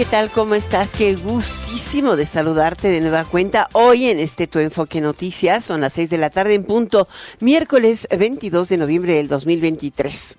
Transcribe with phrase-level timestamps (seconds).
[0.00, 0.30] ¿Qué tal?
[0.30, 0.92] ¿Cómo estás?
[0.92, 5.62] Qué gustísimo de saludarte de nueva cuenta hoy en este Tu Enfoque Noticias.
[5.62, 7.06] Son las 6 de la tarde en punto,
[7.40, 10.38] miércoles 22 de noviembre del 2023.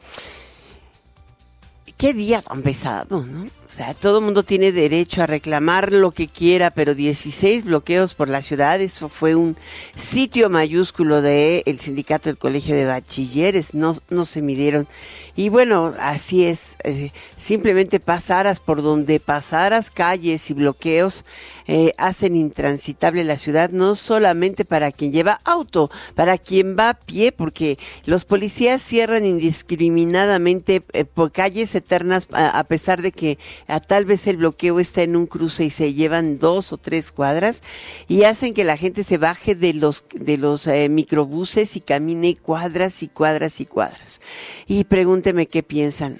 [1.95, 3.43] Qué día tan pesado, ¿no?
[3.43, 8.15] O sea, todo el mundo tiene derecho a reclamar lo que quiera, pero 16 bloqueos
[8.15, 9.55] por la ciudad, eso fue un
[9.95, 14.87] sitio mayúsculo del el sindicato del Colegio de Bachilleres, no, no se midieron.
[15.35, 21.23] Y bueno, así es, eh, simplemente pasaras por donde pasaras, calles y bloqueos
[21.67, 26.93] eh, hacen intransitable la ciudad, no solamente para quien lleva auto, para quien va a
[26.95, 33.79] pie, porque los policías cierran indiscriminadamente eh, por calles eternas a, pesar de que a
[33.79, 37.63] tal vez el bloqueo está en un cruce y se llevan dos o tres cuadras
[38.07, 43.01] y hacen que la gente se baje de los de los microbuses y camine cuadras
[43.03, 44.19] y cuadras y cuadras.
[44.67, 44.83] Y
[45.21, 46.19] pregúnteme qué piensan.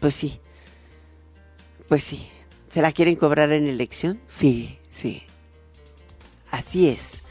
[0.00, 0.40] Pues sí.
[1.88, 2.28] Pues sí.
[2.68, 4.20] ¿Se la quieren cobrar en elección?
[4.26, 5.22] Sí, sí.
[6.50, 7.22] Así es.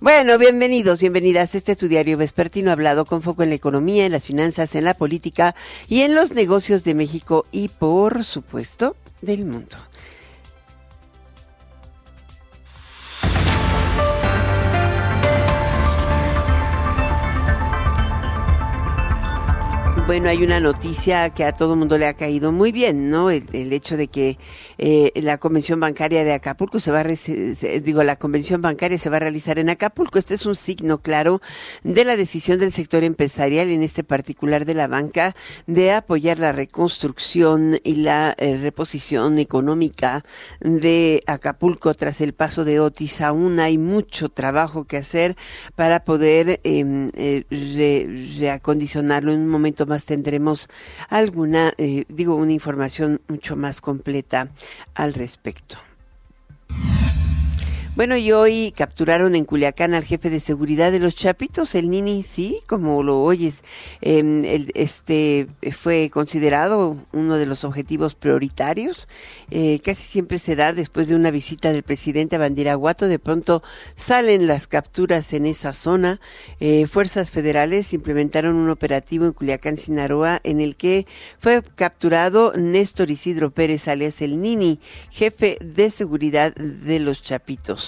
[0.00, 4.74] Bueno, bienvenidos, bienvenidas este estudiario vespertino hablado con foco en la economía, en las finanzas,
[4.74, 5.54] en la política
[5.88, 9.76] y en los negocios de México y, por supuesto, del mundo.
[20.06, 23.30] Bueno, hay una noticia que a todo mundo le ha caído muy bien, ¿no?
[23.30, 24.38] El, hecho de que
[24.76, 27.04] eh, la convención bancaria de Acapulco se va a,
[27.80, 30.18] digo, la convención bancaria se va a realizar en Acapulco.
[30.18, 31.40] Este es un signo claro
[31.84, 35.34] de la decisión del sector empresarial, en este particular de la banca,
[35.66, 40.22] de apoyar la reconstrucción y la eh, reposición económica
[40.60, 43.22] de Acapulco tras el paso de Otis.
[43.22, 45.34] Aún hay mucho trabajo que hacer
[45.76, 50.68] para poder eh, re, reacondicionarlo en un momento más tendremos
[51.08, 54.50] alguna, eh, digo, una información mucho más completa
[54.94, 55.78] al respecto.
[57.96, 62.24] Bueno, y hoy capturaron en Culiacán al jefe de seguridad de los Chapitos, el Nini,
[62.24, 63.62] sí, como lo oyes.
[64.02, 69.06] Eh, el, este fue considerado uno de los objetivos prioritarios.
[69.52, 73.06] Eh, casi siempre se da después de una visita del presidente a Bandiraguato.
[73.06, 73.62] De pronto
[73.94, 76.20] salen las capturas en esa zona.
[76.58, 81.06] Eh, Fuerzas federales implementaron un operativo en Culiacán, Sinaloa, en el que
[81.38, 84.80] fue capturado Néstor Isidro Pérez, alias el Nini,
[85.12, 87.83] jefe de seguridad de los Chapitos.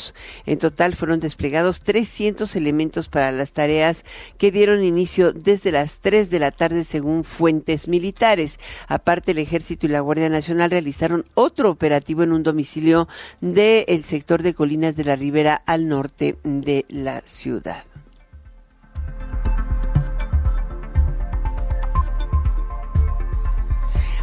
[0.47, 4.05] En total fueron desplegados 300 elementos para las tareas
[4.39, 8.59] que dieron inicio desde las 3 de la tarde según fuentes militares.
[8.89, 13.09] Aparte, el Ejército y la Guardia Nacional realizaron otro operativo en un domicilio
[13.41, 17.85] del sector de Colinas de la Ribera al norte de la ciudad.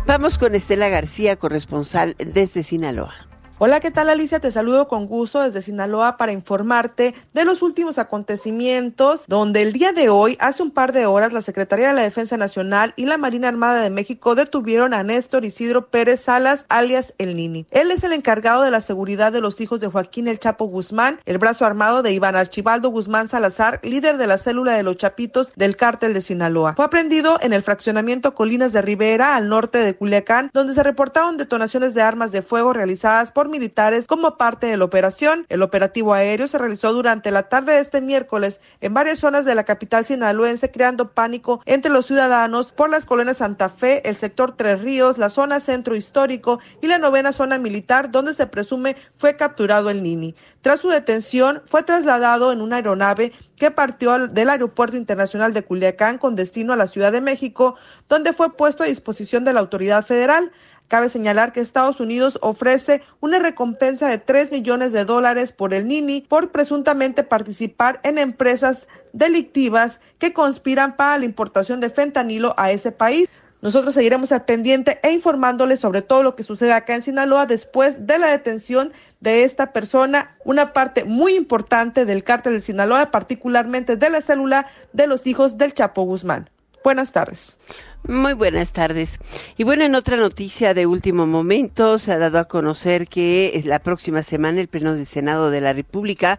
[0.06, 3.33] Vamos con Estela García, corresponsal desde Sinaloa.
[3.60, 4.40] Hola, ¿qué tal Alicia?
[4.40, 9.92] Te saludo con gusto desde Sinaloa para informarte de los últimos acontecimientos, donde el día
[9.92, 13.20] de hoy, hace un par de horas, la Secretaría de la Defensa Nacional y la
[13.20, 17.68] Marina Armada de México detuvieron a Néstor Isidro Pérez Salas, alias El Nini.
[17.70, 21.20] Él es el encargado de la seguridad de los hijos de Joaquín El Chapo Guzmán,
[21.26, 25.54] el brazo armado de Iván Archibaldo Guzmán Salazar, líder de la célula de los Chapitos
[25.56, 26.74] del cártel de Sinaloa.
[26.76, 31.38] Fue aprendido en el fraccionamiento Colinas de Rivera, al norte de Culiacán, donde se reportaron
[31.38, 35.46] detonaciones de armas de fuego realizadas por militares como parte de la operación.
[35.50, 39.56] El operativo aéreo se realizó durante la tarde de este miércoles en varias zonas de
[39.56, 44.56] la capital sinaloense, creando pánico entre los ciudadanos por las colonias Santa Fe, el sector
[44.56, 49.36] Tres Ríos, la zona centro histórico y la novena zona militar, donde se presume fue
[49.36, 50.36] capturado el Nini.
[50.62, 56.18] Tras su detención, fue trasladado en una aeronave que partió del Aeropuerto Internacional de Culiacán
[56.18, 57.76] con destino a la Ciudad de México,
[58.10, 60.52] donde fue puesto a disposición de la autoridad federal.
[60.94, 65.88] Cabe señalar que Estados Unidos ofrece una recompensa de 3 millones de dólares por el
[65.88, 72.70] Nini por presuntamente participar en empresas delictivas que conspiran para la importación de fentanilo a
[72.70, 73.28] ese país.
[73.64, 78.06] Nosotros seguiremos al pendiente e informándoles sobre todo lo que sucede acá en Sinaloa después
[78.06, 83.96] de la detención de esta persona, una parte muy importante del cártel de Sinaloa, particularmente
[83.96, 86.52] de la célula de los hijos del Chapo Guzmán.
[86.84, 87.56] Buenas tardes.
[88.06, 89.18] Muy buenas tardes.
[89.56, 93.80] Y bueno, en otra noticia de último momento, se ha dado a conocer que la
[93.80, 96.38] próxima semana el Pleno del Senado de la República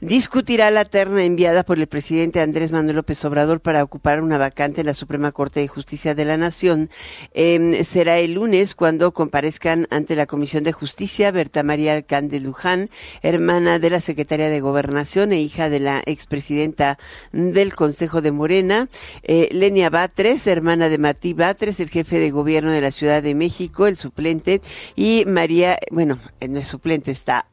[0.00, 4.80] discutirá la terna enviada por el presidente Andrés Manuel López Obrador para ocupar una vacante
[4.80, 6.90] en la Suprema Corte de Justicia de la Nación.
[7.32, 12.90] Em, será el lunes cuando comparezcan ante la Comisión de Justicia Berta María Alcande Luján,
[13.22, 16.98] hermana de la secretaria de Gobernación e hija de la expresidenta
[17.30, 18.88] del Consejo de Morena,
[19.22, 23.34] eh, Lenia Batres, hermana de Matí Batres, el jefe de gobierno de la Ciudad de
[23.34, 24.62] México, el suplente,
[24.96, 26.18] y María, bueno,
[26.48, 27.46] no es suplente, está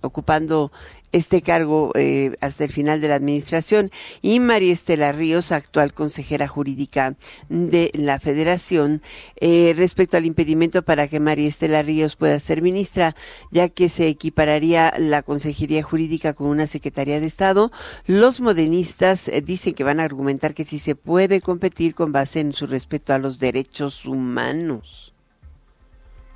[0.00, 0.72] ocupando
[1.12, 3.90] este cargo eh, hasta el final de la administración
[4.22, 7.16] y María Estela Ríos, actual consejera jurídica
[7.48, 9.02] de la Federación,
[9.36, 13.14] eh, respecto al impedimento para que María Estela Ríos pueda ser ministra,
[13.50, 17.72] ya que se equipararía la consejería jurídica con una secretaría de Estado.
[18.06, 22.40] Los modernistas eh, dicen que van a argumentar que sí se puede competir con base
[22.40, 25.12] en su respeto a los derechos humanos.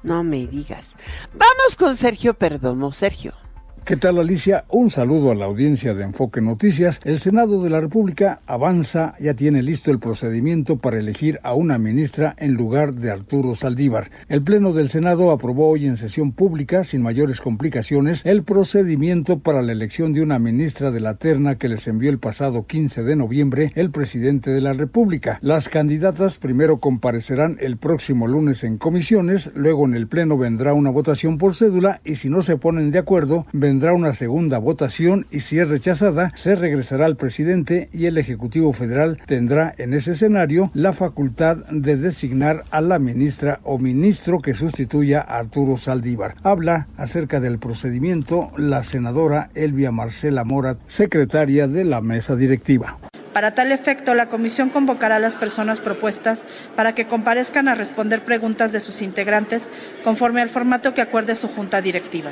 [0.03, 0.95] No me digas.
[1.33, 2.93] Vamos con Sergio Perdomo.
[2.93, 3.44] Sergio.
[3.85, 4.65] ¿Qué tal Alicia?
[4.71, 7.03] Un saludo a la audiencia de Enfoque Noticias.
[7.05, 11.77] El Senado de la República avanza, ya tiene listo el procedimiento para elegir a una
[11.77, 14.11] ministra en lugar de Arturo Saldívar.
[14.31, 19.61] El Pleno del Senado aprobó hoy en sesión pública, sin mayores complicaciones, el procedimiento para
[19.61, 23.17] la elección de una ministra de la terna que les envió el pasado 15 de
[23.17, 25.39] noviembre el presidente de la República.
[25.43, 30.89] Las candidatas primero comparecerán el próximo lunes en comisiones, luego en el Pleno vendrá una
[30.89, 35.27] votación por cédula y si no se ponen de acuerdo, vendrá tendrá una segunda votación
[35.33, 40.13] y si es rechazada, se regresará al presidente y el Ejecutivo Federal tendrá en ese
[40.13, 46.37] escenario la facultad de designar a la ministra o ministro que sustituya a Arturo Saldívar.
[46.45, 52.99] Habla acerca del procedimiento la senadora Elvia Marcela Morat, secretaria de la mesa directiva.
[53.33, 56.45] Para tal efecto, la comisión convocará a las personas propuestas
[56.77, 59.69] para que comparezcan a responder preguntas de sus integrantes
[60.05, 62.31] conforme al formato que acuerde su junta directiva.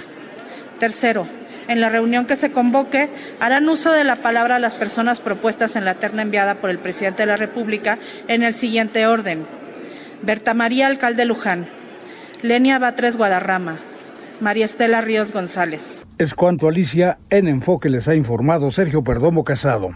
[0.83, 1.29] Tercero,
[1.69, 3.09] en la reunión que se convoque,
[3.39, 7.23] harán uso de la palabra las personas propuestas en la terna enviada por el presidente
[7.23, 9.47] de la República en el siguiente orden.
[10.23, 11.69] Berta María Alcalde Luján,
[12.43, 13.79] Lenia Batres Guadarrama,
[14.41, 16.05] María Estela Ríos González.
[16.19, 19.91] Es cuanto Alicia en Enfoque les ha informado Sergio Perdomo Casado.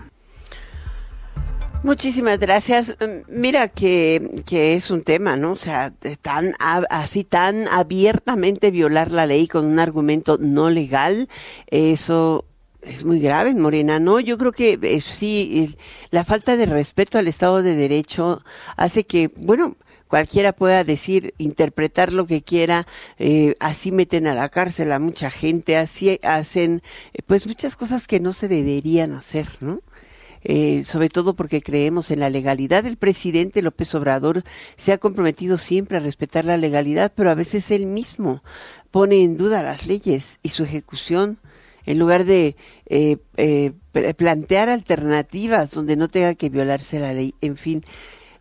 [1.83, 2.97] Muchísimas gracias.
[3.01, 5.53] Mm, mira que, que es un tema, ¿no?
[5.53, 5.93] O sea,
[6.23, 6.55] tan
[6.91, 11.29] así tan abiertamente violar la ley con un argumento no legal,
[11.69, 12.45] eso
[12.83, 14.21] es muy grave en Morena, ¿no?
[14.21, 15.77] Yo creo que eh, sí,
[16.11, 18.41] la falta de respeto al Estado de Derecho
[18.77, 19.77] hace que, bueno,
[20.09, 22.87] cualquiera pueda decir, interpretar lo que quiera,
[23.19, 26.83] eh, así meten a la cárcel a mucha gente, así hacen,
[27.13, 29.81] eh, pues muchas cosas que no se deberían hacer, ¿no?
[30.49, 32.87] Eh, sobre todo porque creemos en la legalidad.
[32.87, 34.45] El presidente López Obrador
[34.77, 38.45] se ha comprometido siempre a respetar la legalidad, pero a veces él mismo
[38.93, 41.39] pone en duda las leyes y su ejecución
[41.85, 42.55] en lugar de
[42.87, 43.73] eh, eh,
[44.17, 47.35] plantear alternativas donde no tenga que violarse la ley.
[47.41, 47.85] En fin,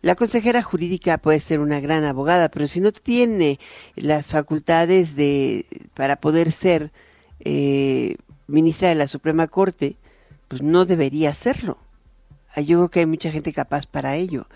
[0.00, 3.58] la consejera jurídica puede ser una gran abogada, pero si no tiene
[3.96, 6.92] las facultades de para poder ser
[8.46, 9.96] ministra de la Suprema Corte,
[10.46, 11.78] pues no debería serlo.
[12.56, 14.46] Ah, yo creo que hay mucha gente capaz para ello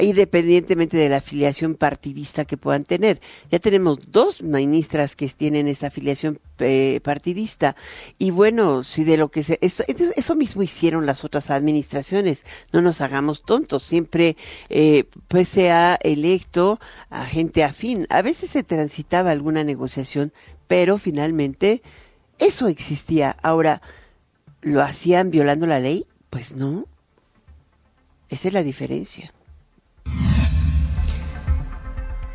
[0.00, 3.20] independientemente de la afiliación partidista que puedan tener.
[3.50, 7.74] Ya tenemos dos ministras que tienen esa afiliación eh, partidista.
[8.18, 9.58] Y bueno, si de lo que se...
[9.60, 12.44] Eso, eso, mismo hicieron las otras administraciones.
[12.72, 13.82] No nos hagamos tontos.
[13.82, 14.36] Siempre
[14.68, 16.78] eh, pues se ha electo
[17.10, 18.06] a gente afín.
[18.10, 20.32] A veces se transitaba alguna negociación,
[20.66, 21.82] pero finalmente
[22.38, 23.36] eso existía.
[23.42, 23.82] Ahora,
[24.60, 26.06] ¿lo hacían violando la ley?
[26.30, 26.86] Pues no.
[28.28, 29.32] Esa es la diferencia.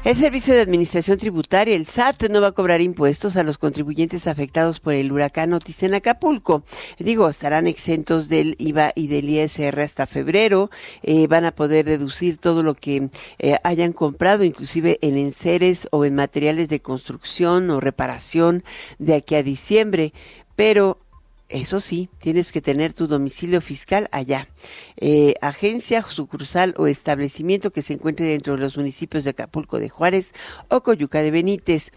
[0.04, 4.28] El Servicio de Administración Tributaria, el SAT, no va a cobrar impuestos a los contribuyentes
[4.28, 6.64] afectados por el huracán Otis en Acapulco.
[7.00, 10.70] Digo, estarán exentos del IVA y del ISR hasta febrero.
[11.04, 16.04] Eh, van a poder deducir todo lo que eh, hayan comprado, inclusive en enseres o
[16.04, 18.66] en materiales de construcción o reparación
[19.00, 20.12] de aquí a diciembre.
[20.58, 21.00] Pero
[21.54, 24.48] eso sí, tienes que tener tu domicilio fiscal allá.
[24.98, 29.88] Eh, agencia, sucursal o establecimiento que se encuentre dentro de los municipios de Acapulco de
[29.88, 30.34] Juárez
[30.70, 31.92] o Coyuca de Benítez.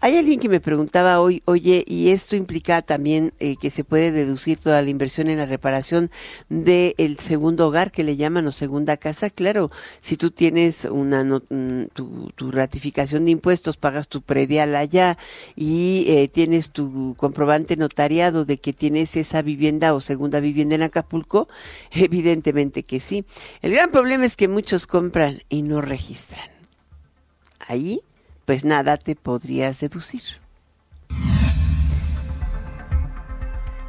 [0.00, 4.12] Hay alguien que me preguntaba hoy, oye, ¿y esto implica también eh, que se puede
[4.12, 6.12] deducir toda la inversión en la reparación
[6.48, 9.28] del segundo hogar que le llaman o segunda casa?
[9.28, 15.18] Claro, si tú tienes una mm, tu, ratificación de impuestos, pagas tu predial allá
[15.56, 20.82] y eh, tienes tu comprobante notariado de que tienes esa vivienda o segunda vivienda en
[20.82, 21.48] Acapulco,
[21.90, 23.24] evidentemente que sí.
[23.62, 26.50] El gran problema es que muchos compran y no registran.
[27.58, 28.00] Ahí
[28.48, 30.22] pues nada te podrías deducir.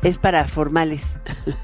[0.03, 1.17] Es para formales.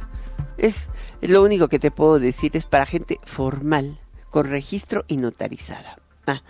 [0.57, 0.87] es,
[1.19, 3.99] lo único que te puedo decir, es para gente formal,
[4.29, 5.99] con registro y notarizada.
[6.25, 6.41] Ah.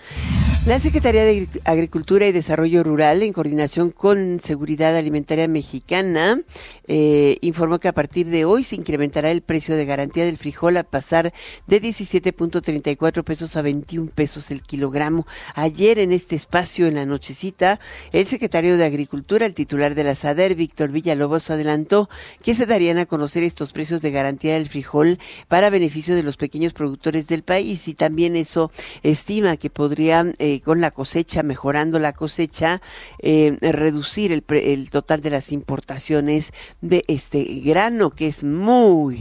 [0.66, 6.42] La Secretaría de Agricultura y Desarrollo Rural, en coordinación con Seguridad Alimentaria Mexicana,
[6.88, 10.78] eh, informó que a partir de hoy se incrementará el precio de garantía del frijol
[10.78, 11.34] a pasar
[11.68, 15.28] de 17.34 pesos a 21 pesos el kilogramo.
[15.54, 17.80] Ayer en este espacio, en la nochecita,
[18.12, 22.10] el secretario de Agricultura, el titular de la SADER, Víctor Villalobos, adelantó
[22.42, 26.38] que se darían a conocer estos precios de garantía del frijol para beneficio de los
[26.38, 28.72] pequeños productores del país y también eso
[29.04, 30.34] estima que podrían...
[30.40, 32.82] Eh, con la cosecha, mejorando la cosecha,
[33.20, 39.20] eh, reducir el, el total de las importaciones de este grano que es muy,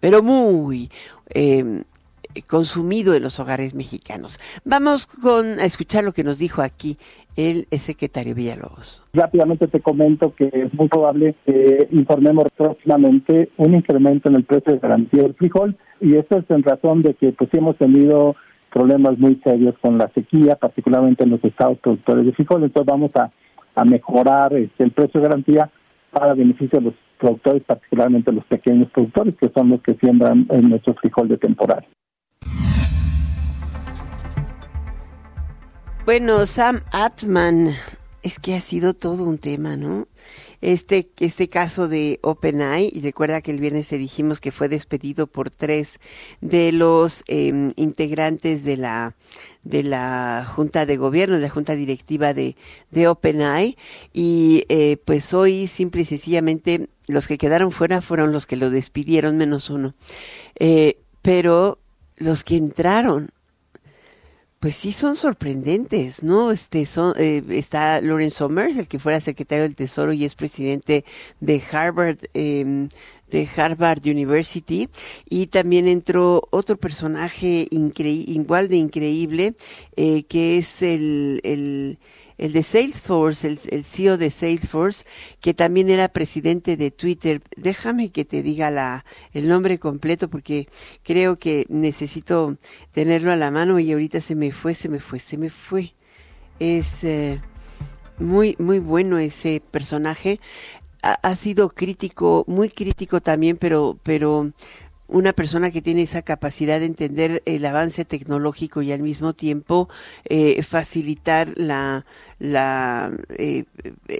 [0.00, 0.90] pero muy
[1.30, 1.82] eh,
[2.46, 4.38] consumido en los hogares mexicanos.
[4.64, 6.96] Vamos con a escuchar lo que nos dijo aquí
[7.36, 9.02] el secretario Villalobos.
[9.12, 14.72] Rápidamente te comento que es muy probable que informemos próximamente un incremento en el precio
[14.74, 18.36] de garantía del frijol y esto es en razón de que pues hemos tenido
[18.72, 22.64] problemas muy serios con la sequía, particularmente en los estados productores de frijol.
[22.64, 23.30] Entonces vamos a,
[23.84, 25.70] mejorar este, el precio de garantía
[26.10, 30.68] para beneficio de los productores, particularmente los pequeños productores, que son los que siembran en
[30.68, 31.84] nuestro frijol de temporada.
[36.04, 37.68] Bueno, Sam Atman,
[38.22, 40.08] es que ha sido todo un tema, ¿no?
[40.62, 45.26] Este, este caso de OpenAI, y recuerda que el viernes se dijimos que fue despedido
[45.26, 45.98] por tres
[46.40, 49.14] de los em, integrantes de la
[49.64, 52.56] de la junta de gobierno, de la junta directiva de,
[52.90, 53.76] de OpenAI,
[54.12, 58.70] y eh, pues hoy simple y sencillamente los que quedaron fuera fueron los que lo
[58.70, 59.94] despidieron, menos uno.
[60.58, 61.78] Eh, pero
[62.16, 63.30] los que entraron
[64.62, 66.52] pues sí son sorprendentes, ¿no?
[66.52, 71.04] Este son, eh, está Lawrence Summers, el que fuera secretario del Tesoro y es presidente
[71.40, 72.86] de Harvard, eh,
[73.28, 74.88] de Harvard University,
[75.28, 79.54] y también entró otro personaje igual de increíble,
[79.96, 81.98] eh, que es el
[82.42, 85.04] el de Salesforce, el, CEO de Salesforce,
[85.40, 87.40] que también era presidente de Twitter.
[87.56, 90.66] Déjame que te diga la, el nombre completo porque
[91.04, 92.56] creo que necesito
[92.90, 95.94] tenerlo a la mano y ahorita se me fue, se me fue, se me fue.
[96.58, 97.40] Es eh,
[98.18, 100.40] muy, muy bueno ese personaje.
[101.00, 104.50] Ha, ha, sido crítico, muy crítico también, pero, pero
[105.12, 109.88] una persona que tiene esa capacidad de entender el avance tecnológico y al mismo tiempo
[110.24, 112.06] eh, facilitar la,
[112.38, 113.64] la eh,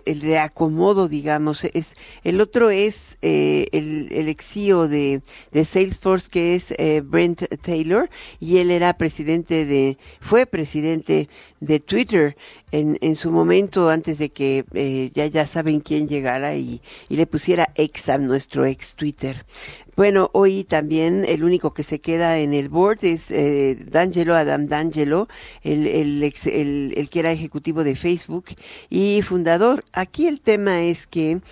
[0.05, 1.65] el reacomodo, digamos.
[1.65, 1.95] Es,
[2.25, 8.09] el otro es eh, el, el exío de, de Salesforce, que es Brent Taylor,
[8.39, 11.29] y él era presidente de, fue presidente
[11.61, 12.37] de Twitter
[12.71, 17.27] en, en su momento antes de que ya, ya saben quién llegara y, y le
[17.27, 19.45] pusiera ex nuestro ex Twitter.
[19.95, 24.67] Bueno, hoy también el único que se queda en el board es eh, D'Angelo, Adam
[24.67, 25.29] D'Angelo,
[25.63, 28.47] el, el, el, el que era ejecutivo de Facebook
[28.89, 29.85] y fundador.
[29.93, 31.43] Aquí el tema es que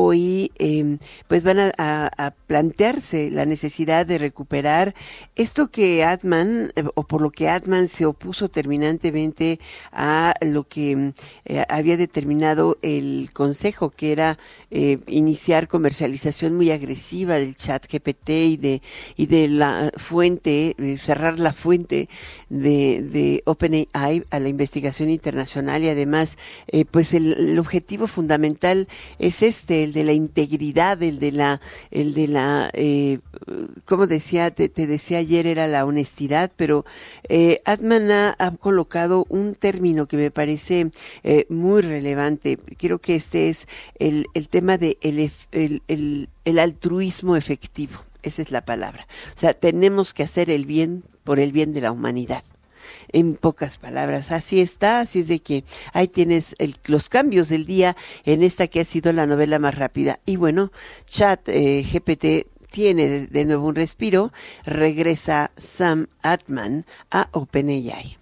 [0.00, 4.94] hoy eh, pues van a, a, plantearse la necesidad de recuperar
[5.34, 9.58] esto que Atman eh, o por lo que Atman se opuso terminantemente
[9.90, 11.12] a lo que
[11.46, 14.38] eh, había determinado el consejo que era
[14.70, 18.82] eh, iniciar comercialización muy agresiva del chat GPT y de
[19.16, 22.08] y de la fuente cerrar la fuente
[22.48, 26.36] de, de OpenAI a la investigación internacional y además
[26.90, 31.60] pues el, objetivo fundamental es este el de la integridad, el de la,
[31.90, 33.18] el de la, eh,
[33.84, 36.84] como decía, te, decía ayer era la honestidad, pero
[37.28, 40.90] eh, Atman ha, colocado un término que me parece
[41.22, 42.58] eh, muy relevante.
[42.76, 43.66] Quiero que este es
[43.98, 45.30] el, el tema de el,
[45.88, 47.98] el, el altruismo efectivo.
[48.22, 49.06] Esa es la palabra.
[49.36, 52.42] O sea, tenemos que hacer el bien por el bien de la humanidad
[53.12, 54.32] en pocas palabras.
[54.32, 56.54] Así está, así es de que ahí tienes
[56.86, 60.20] los cambios del día en esta que ha sido la novela más rápida.
[60.26, 60.72] Y bueno,
[61.06, 64.32] Chat eh, GPT tiene de nuevo un respiro,
[64.64, 68.18] regresa Sam Atman a OpenAI.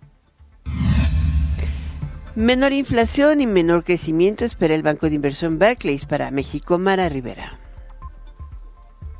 [2.36, 7.58] Menor inflación y menor crecimiento espera el Banco de Inversión Barclays para México, Mara Rivera.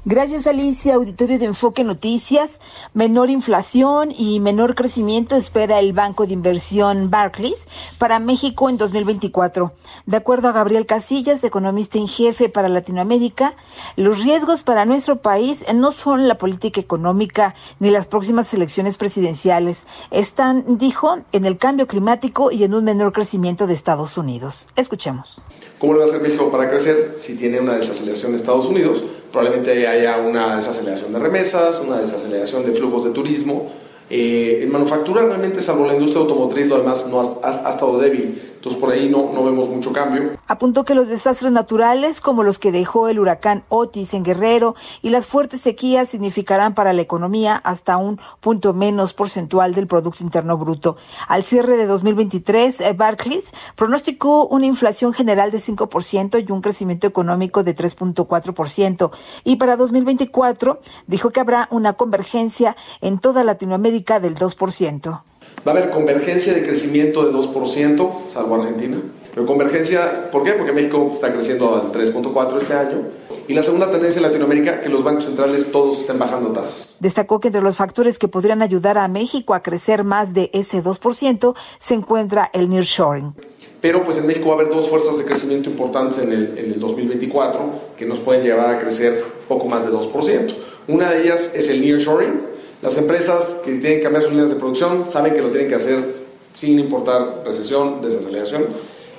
[0.08, 2.60] Gracias Alicia, auditorio de Enfoque Noticias.
[2.94, 7.66] Menor inflación y menor crecimiento espera el Banco de Inversión Barclays
[7.98, 9.72] para México en 2024.
[10.06, 13.56] De acuerdo a Gabriel Casillas, economista en jefe para Latinoamérica,
[13.96, 19.88] los riesgos para nuestro país no son la política económica ni las próximas elecciones presidenciales.
[20.12, 24.68] Están, dijo, en el cambio climático y en un menor crecimiento de Estados Unidos.
[24.76, 25.42] Escuchemos.
[25.80, 29.04] ¿Cómo le va a hacer México para crecer si tiene una desaceleración de Estados Unidos?
[29.36, 33.70] Probablemente haya una desaceleración de remesas, una desaceleración de flujos de turismo,
[34.08, 38.40] eh, en manufactura realmente, salvo la industria automotriz, lo demás no ha, ha, estado débil.
[38.66, 40.32] Entonces por ahí no, vemos mucho cambio.
[40.48, 45.10] Apuntó que los desastres naturales, como los que dejó el huracán Otis en Guerrero y
[45.10, 50.58] las fuertes sequías, significarán para la economía hasta un punto menos porcentual del Producto Interno
[50.58, 50.96] Bruto.
[51.28, 57.06] Al cierre de 2023, eh, Barclays pronosticó una inflación general de 5% y un crecimiento
[57.06, 59.12] económico de 3.4%.
[59.44, 65.22] Y para 2024 dijo que habrá una convergencia en toda Latinoamérica del 2%.
[65.66, 68.98] Va a haber convergencia de crecimiento de 2%, salvo Argentina.
[69.34, 70.52] Pero convergencia, ¿por qué?
[70.52, 73.02] Porque México está creciendo al 3.4 este año.
[73.48, 76.94] Y la segunda tendencia en Latinoamérica, que los bancos centrales todos estén bajando tasas.
[77.00, 80.82] Destacó que entre los factores que podrían ayudar a México a crecer más de ese
[80.84, 83.34] 2% se encuentra el nearshoring.
[83.80, 86.72] Pero pues en México va a haber dos fuerzas de crecimiento importantes en el, en
[86.72, 90.54] el 2024 que nos pueden llevar a crecer poco más de 2%.
[90.88, 94.56] Una de ellas es el nearshoring, las empresas que tienen que cambiar sus líneas de
[94.56, 98.64] producción saben que lo tienen que hacer sin importar recesión, desaceleración.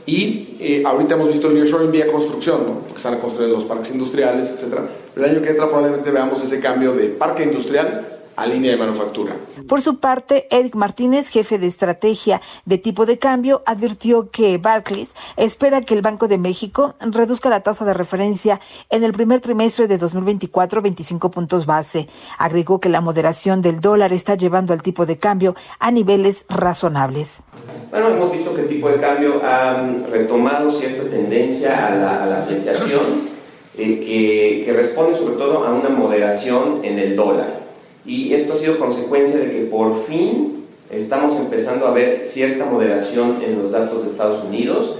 [0.06, 2.80] Y eh, ahorita hemos visto el nearshoring vía construcción, ¿no?
[2.80, 4.80] porque están construyendo los parques industriales, etc.
[5.14, 8.78] Pero el año que entra probablemente veamos ese cambio de parque industrial a línea de
[8.78, 9.36] manufactura.
[9.68, 15.16] Por su parte, Eric Martínez, jefe de estrategia de tipo de cambio, advirtió que Barclays
[15.38, 19.88] espera que el Banco de México reduzca la tasa de referencia en el primer trimestre
[19.88, 22.08] de 2024 25 puntos base.
[22.38, 27.44] Agregó que la moderación del dólar está llevando al tipo de cambio a niveles razonables.
[27.90, 32.26] Bueno, hemos visto que el tipo de cambio ha retomado cierta tendencia a la, a
[32.28, 33.30] la apreciación
[33.76, 37.67] eh, que, que responde sobre todo a una moderación en el dólar
[38.08, 43.44] y esto ha sido consecuencia de que por fin estamos empezando a ver cierta moderación
[43.44, 44.96] en los datos de Estados Unidos.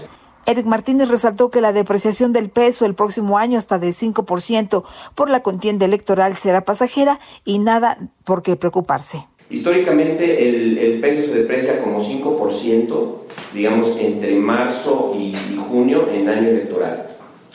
[0.46, 4.84] Eric Martínez resaltó que la depreciación del peso el próximo año hasta de 5%
[5.16, 9.26] por la contienda electoral será pasajera y nada por qué preocuparse.
[9.50, 13.16] Históricamente el, el peso se deprecia como 5%,
[13.54, 17.08] digamos, entre marzo y, y junio en año electoral,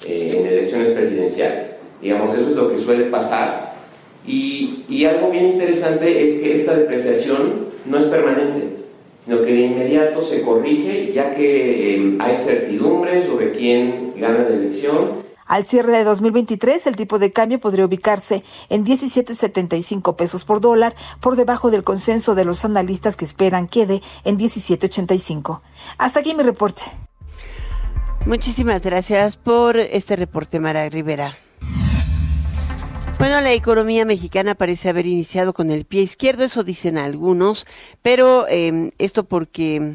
[0.06, 1.76] eh, en elecciones presidenciales.
[2.00, 3.71] Digamos, eso es lo que suele pasar
[4.26, 8.76] y, y, algo bien interesante es que esta depreciación no es permanente,
[9.24, 14.54] sino que de inmediato se corrige ya que eh, hay certidumbre sobre quién gana la
[14.54, 15.22] elección.
[15.46, 20.94] Al cierre de 2023, el tipo de cambio podría ubicarse en 17.75 pesos por dólar,
[21.20, 25.60] por debajo del consenso de los analistas que esperan quede en 17.85.
[25.98, 26.82] Hasta aquí mi reporte.
[28.24, 31.36] Muchísimas gracias por este reporte, Mara Rivera.
[33.22, 37.66] Bueno, la economía mexicana parece haber iniciado con el pie izquierdo, eso dicen algunos,
[38.02, 39.94] pero eh, esto porque,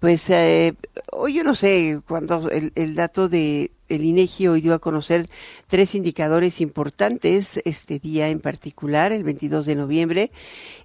[0.00, 0.72] pues, eh,
[1.12, 5.26] hoy yo no sé, cuando el, el dato de el INEGI hoy dio a conocer
[5.66, 10.30] tres indicadores importantes este día en particular, el 22 de noviembre,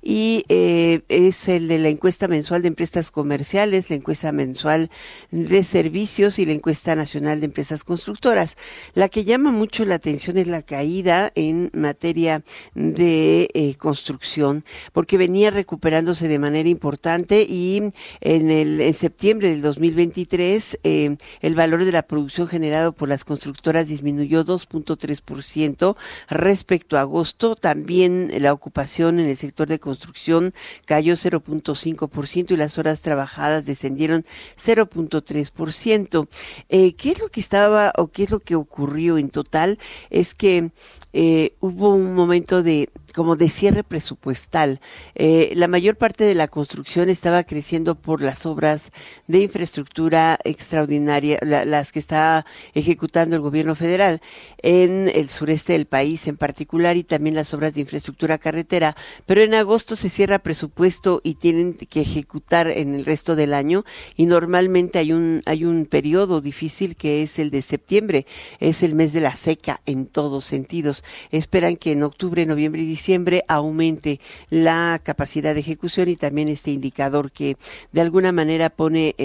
[0.02, 4.90] y eh, es el de la encuesta mensual de empresas comerciales, la encuesta mensual
[5.32, 8.56] de servicios y la encuesta nacional de empresas constructoras.
[8.94, 12.44] La que llama mucho la atención es la caída en materia
[12.76, 17.82] de eh, construcción, porque venía recuperándose de manera importante y
[18.22, 22.48] en el en septiembre del 2023 eh, el valor de la producción
[22.94, 25.96] por las constructoras disminuyó 2.3%
[26.30, 27.56] respecto a agosto.
[27.56, 30.54] También la ocupación en el sector de construcción
[30.86, 34.26] cayó 0.5% y las horas trabajadas descendieron
[34.58, 36.28] 0.3%.
[36.70, 39.80] Eh, ¿Qué es lo que estaba o qué es lo que ocurrió en total?
[40.10, 40.72] Es que
[41.14, 44.80] eh, hubo un momento de como de cierre presupuestal.
[45.14, 48.94] Eh, la mayor parte de la construcción estaba creciendo por las obras
[49.28, 54.22] de infraestructura extraordinaria, las que está ejecutando el gobierno federal
[54.60, 58.96] en el sureste del país en particular y también las obras de infraestructura carretera.
[59.26, 63.84] Pero en agosto se cierra presupuesto y tienen que ejecutar en el resto del año
[64.16, 68.26] y normalmente hay un hay un periodo difícil que es el de septiembre,
[68.62, 71.04] es el mes de la seca en todos sentidos.
[71.32, 73.09] Esperan que en octubre, noviembre y diciembre
[73.48, 74.20] aumente
[74.50, 77.58] la capacidad de ejecución y también este indicador que
[77.92, 79.16] de alguna manera pone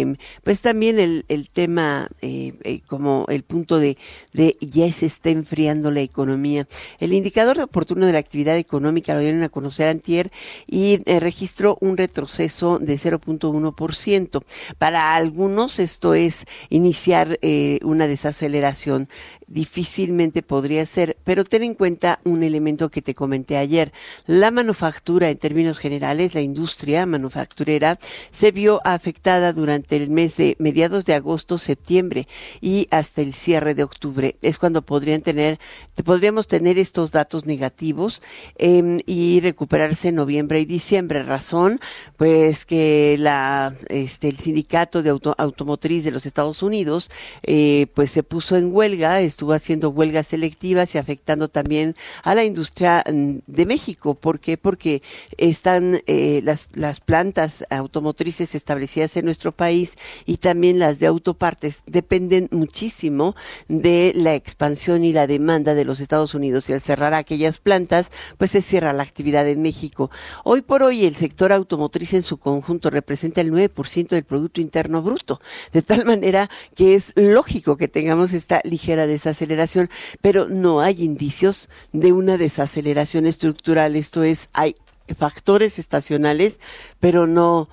[0.42, 3.96] pues también el, tema eh, eh, como el punto de,
[4.32, 6.66] de ya se está enfriando la economía.
[6.98, 10.30] El indicador oportuno de la actividad económica lo dieron a conocer antier
[10.66, 14.44] y eh, registró un retroceso de 0.1%.
[14.78, 17.38] Para algunos esto es iniciar
[17.82, 19.08] una desaceleración
[19.46, 23.92] difícilmente podría ser, pero ten en cuenta un elemento que te comenté ayer.
[24.26, 27.98] La manufactura, en términos generales, la industria manufacturera,
[28.30, 32.26] se vio afectada durante el mes de mediados de agosto, septiembre
[32.60, 34.36] y hasta el cierre de octubre.
[34.42, 35.58] Es cuando podrían tener,
[36.04, 38.22] podríamos tener estos datos negativos
[38.56, 41.22] em, y recuperarse en noviembre y diciembre.
[41.22, 41.80] Razón,
[42.16, 47.10] pues que la, este, el sindicato de automotriz de los Estados Unidos,
[47.42, 52.44] eh, pues se puso en huelga estuvo haciendo huelgas selectivas y afectando también a la
[52.44, 54.14] industria mm, de México.
[54.14, 54.56] ¿Por qué?
[54.56, 55.02] Porque
[55.36, 61.82] están eh, las, las plantas automotrices establecidas en nuestro país y también las de autopartes
[61.86, 63.34] dependen muchísimo
[63.68, 66.70] de la expansión y la demanda de los Estados Unidos.
[66.70, 70.10] Y al cerrar aquellas plantas, pues se cierra la actividad en México.
[70.44, 75.02] Hoy por hoy el sector automotriz en su conjunto representa el 9% del Producto Interno
[75.02, 75.40] Bruto,
[75.72, 81.68] de tal manera que es lógico que tengamos esta ligera desaceleración, pero no hay indicios
[81.92, 83.96] de una desaceleración estructural.
[83.96, 84.76] Esto es, hay
[85.16, 86.60] factores estacionales,
[87.00, 87.68] pero no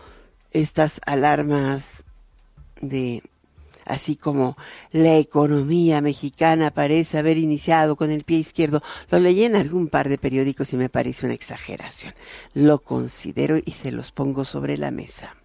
[0.52, 2.04] estas alarmas
[2.82, 3.24] de
[3.86, 4.58] así como
[4.92, 8.82] la economía mexicana parece haber iniciado con el pie izquierdo.
[9.10, 12.14] Lo leí en algún par de periódicos y me parece una exageración.
[12.54, 15.36] Lo considero y se los pongo sobre la mesa.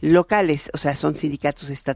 [0.00, 1.87] locales, o sea, son sindicatos estatales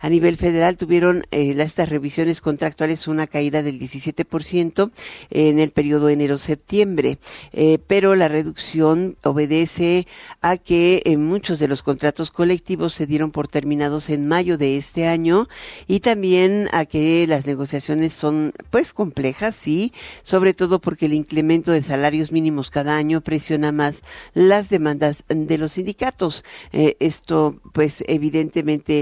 [0.00, 4.90] A nivel federal tuvieron eh, estas revisiones contractuales una caída del 17%
[5.30, 7.18] en el periodo enero-septiembre,
[7.52, 10.06] eh, pero la reducción obedece
[10.40, 14.76] a que eh, muchos de los contratos colectivos se dieron por terminados en mayo de
[14.76, 15.48] este año
[15.86, 21.70] y también a que las negociaciones son pues complejas, sí, sobre todo porque el incremento
[21.72, 24.02] de salarios mínimos cada año presiona más
[24.34, 26.44] las demandas de los sindicatos.
[26.72, 29.01] esto pues evidentemente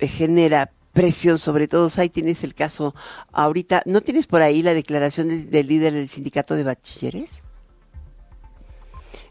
[0.00, 1.98] genera presión sobre todos.
[1.98, 2.94] Ahí tienes el caso
[3.32, 3.82] ahorita.
[3.86, 7.42] ¿No tienes por ahí la declaración del, líder del sindicato de bachilleres?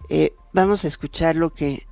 [0.09, 1.85] Eh, vamos a escuchar lo que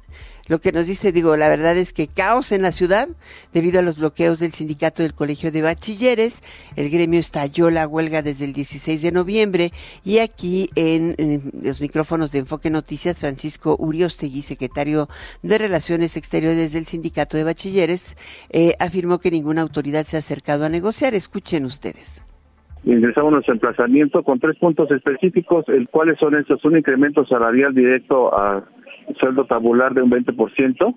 [0.47, 3.07] lo que nos dice, digo, la verdad es que caos en la ciudad
[3.53, 6.41] debido a los bloqueos del sindicato del Colegio de Bachilleres.
[6.75, 9.71] El gremio estalló la huelga desde el 16 de noviembre
[10.03, 11.15] y aquí en,
[11.61, 15.07] los micrófonos de Enfoque Noticias, Francisco Uriostegui, secretario
[15.43, 18.15] de Relaciones Exteriores del Sindicato de Bachilleres,
[18.49, 21.13] eh, afirmó que ninguna autoridad se ha acercado a negociar.
[21.13, 22.23] Escuchen ustedes
[22.83, 28.33] ingresamos nuestro emplazamiento con tres puntos específicos, el cuáles son estos, un incremento salarial directo
[28.33, 28.63] a
[29.19, 30.95] sueldo tabular de un 20%.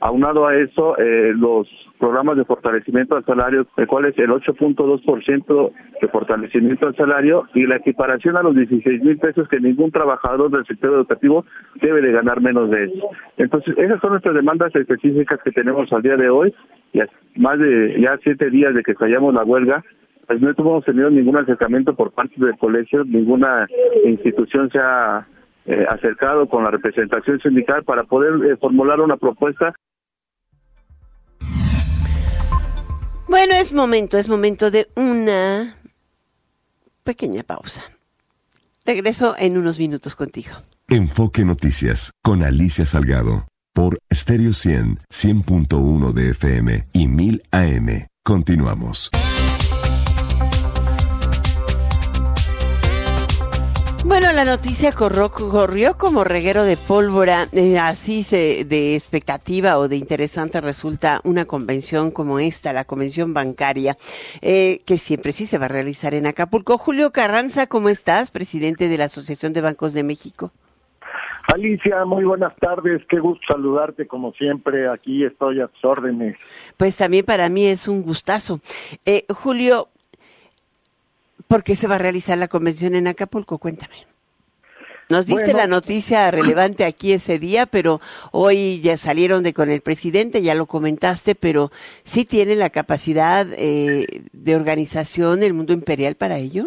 [0.00, 1.66] Aunado a eso, eh, los
[1.98, 7.66] programas de fortalecimiento al salario, el cual es el 8.2% de fortalecimiento al salario y
[7.66, 11.46] la equiparación a los 16 mil pesos que ningún trabajador del sector educativo
[11.80, 13.08] debe de ganar menos de eso.
[13.38, 16.54] Entonces, esas son nuestras demandas específicas que tenemos al día de hoy.
[16.92, 17.00] Y
[17.40, 19.82] más de ya siete días de que fallamos la huelga,
[20.26, 23.66] pues no hemos tenido ningún acercamiento por parte del colegio, ninguna
[24.04, 25.26] institución se ha
[25.66, 29.74] eh, acercado con la representación sindical para poder eh, formular una propuesta.
[33.28, 35.74] Bueno, es momento, es momento de una
[37.02, 37.82] pequeña pausa.
[38.84, 40.52] Regreso en unos minutos contigo.
[40.88, 48.06] Enfoque Noticias con Alicia Salgado por Stereo 100, 100.1 de FM y 1000 AM.
[48.22, 49.10] Continuamos.
[54.16, 59.88] Bueno, la noticia corrió, corrió como reguero de pólvora, eh, así se, de expectativa o
[59.88, 63.96] de interesante resulta una convención como esta, la convención bancaria,
[64.40, 66.78] eh, que siempre sí se va a realizar en Acapulco.
[66.78, 68.30] Julio Carranza, ¿cómo estás?
[68.30, 70.52] Presidente de la Asociación de Bancos de México.
[71.52, 76.36] Alicia, muy buenas tardes, qué gusto saludarte como siempre, aquí estoy a tus órdenes.
[76.76, 78.60] Pues también para mí es un gustazo.
[79.04, 79.88] Eh, Julio,
[81.48, 83.58] ¿Por qué se va a realizar la convención en Acapulco?
[83.58, 83.96] Cuéntame.
[85.10, 88.00] Nos diste la noticia relevante aquí ese día, pero
[88.32, 91.70] hoy ya salieron de con el presidente, ya lo comentaste, pero
[92.04, 96.64] ¿sí tiene la capacidad eh, de organización el mundo imperial para ello?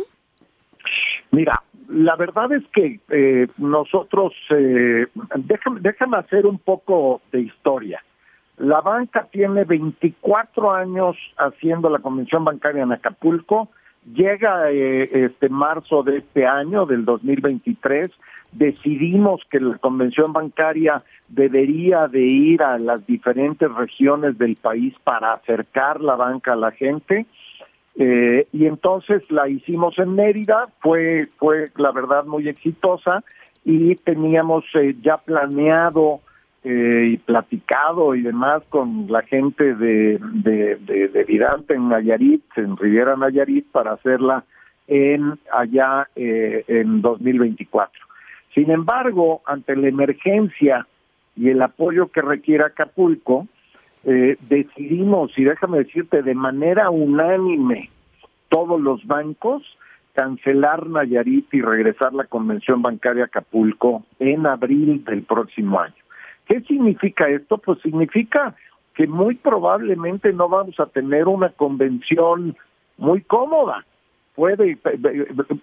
[1.32, 8.04] Mira, la verdad es que eh, nosotros, eh, déjame, déjame hacer un poco de historia.
[8.58, 13.70] La banca tiene 24 años haciendo la convención bancaria en Acapulco,
[14.14, 18.10] llega eh, este marzo de este año, del 2023,
[18.52, 25.34] decidimos que la convención bancaria debería de ir a las diferentes regiones del país para
[25.34, 27.26] acercar la banca a la gente.
[28.00, 33.24] Eh, y entonces la hicimos en Mérida, fue, fue la verdad muy exitosa.
[33.66, 36.22] Y teníamos eh, ya planeado
[36.64, 43.16] eh, y platicado y demás con la gente de, de, Vidante en Nayarit, en Riviera
[43.16, 44.44] Nayarit, para hacerla
[44.88, 48.08] en allá en 2024.
[48.54, 50.88] Sin embargo, ante la emergencia
[51.36, 53.48] y el apoyo que requiere Acapulco,
[54.04, 57.92] eh, decidimos, y déjame decirte, de manera unánime,
[58.50, 59.64] todos los bancos,
[60.14, 65.94] cancelar Nayarit y regresar la convención bancaria Acapulco en abril del próximo año.
[66.48, 67.58] ¿Qué significa esto?
[67.58, 68.56] Pues significa
[68.96, 72.56] que muy probablemente no vamos a tener una convención
[72.98, 73.86] muy cómoda.
[74.36, 74.78] Puede,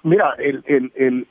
[0.02, 1.26] mira, el, el, el,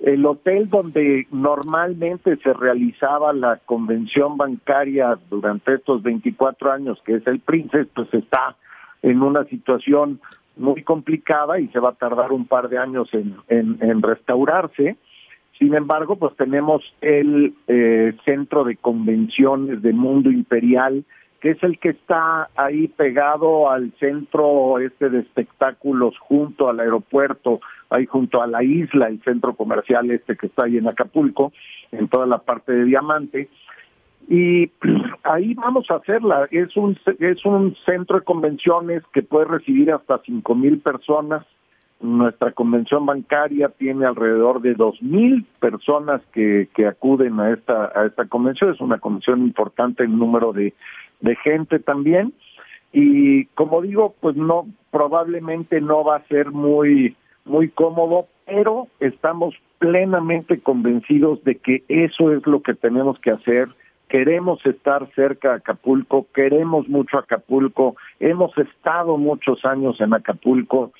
[0.00, 7.26] el hotel donde normalmente se realizaba la convención bancaria durante estos 24 años, que es
[7.26, 8.56] el Princess, pues está
[9.02, 10.20] en una situación
[10.56, 14.96] muy complicada y se va a tardar un par de años en, en, restaurarse.
[15.58, 21.04] Sin embargo, pues tenemos el eh, centro de convenciones de Mundo Imperial,
[21.40, 27.60] que es el que está ahí pegado al centro este de espectáculos junto al aeropuerto,
[27.90, 31.52] ahí junto a la isla, el centro comercial este que está ahí en Acapulco,
[31.92, 33.48] en toda la parte de Diamante.
[34.28, 34.70] Y
[35.22, 36.48] ahí vamos a hacerla.
[36.50, 41.46] Es un, es un centro de convenciones que puede recibir hasta cinco mil personas.
[42.04, 48.04] Nuestra convención bancaria tiene alrededor de dos mil personas que, que acuden a esta, a
[48.04, 48.72] esta convención.
[48.72, 50.74] Es una convención importante en número de,
[51.20, 52.34] de gente también
[52.92, 59.54] y como digo pues no probablemente no va a ser muy muy cómodo pero estamos
[59.78, 63.68] plenamente convencidos de que eso es lo que tenemos que hacer
[64.08, 70.92] queremos estar cerca de Acapulco queremos mucho Acapulco hemos estado muchos años en Acapulco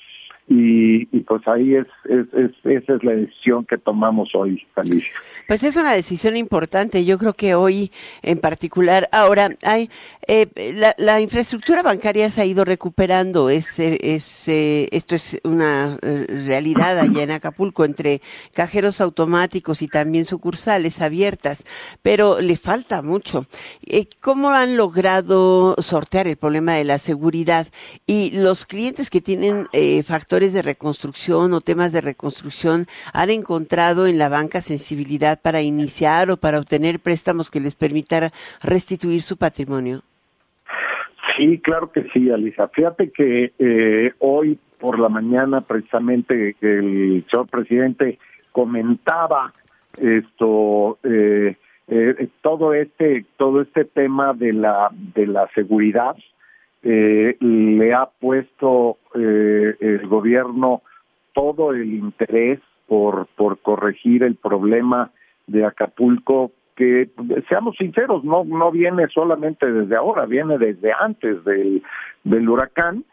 [0.47, 5.11] y, pues ahí es, es, esa es la decisión que tomamos hoy, Alicia.
[5.47, 7.03] Pues es una decisión importante.
[7.03, 9.89] Yo creo que hoy en particular, ahora hay
[10.27, 13.49] eh, la, infraestructura bancaria se ha ido recuperando.
[13.49, 18.21] Es, es, esto es una eh, realidad allá en Acapulco entre
[18.53, 21.63] cajeros automáticos y también sucursales abiertas,
[22.03, 23.47] pero le falta mucho.
[23.83, 27.65] Eh, ¿Cómo han logrado sortear el problema de la seguridad
[28.05, 29.67] y los clientes que tienen
[30.03, 36.29] factores de reconstrucción o temas de reconstrucción han encontrado en la banca sensibilidad para iniciar
[36.29, 40.01] o para obtener préstamos que les permitan restituir su patrimonio?
[41.37, 42.67] Sí, claro que sí, Alisa.
[42.67, 48.19] Fíjate que eh, hoy por la mañana precisamente el señor presidente
[48.51, 49.53] comentaba
[49.97, 51.55] esto eh,
[51.87, 56.15] eh, todo este todo este tema de la de la seguridad
[56.87, 60.83] eh, le ha puesto eh, el gobierno
[61.33, 65.09] todo el interés por, por corregir el problema
[65.47, 67.09] de Acapulco que
[67.49, 71.81] seamos sinceros no no viene solamente desde ahora viene desde antes del
[72.23, 73.03] del huracán.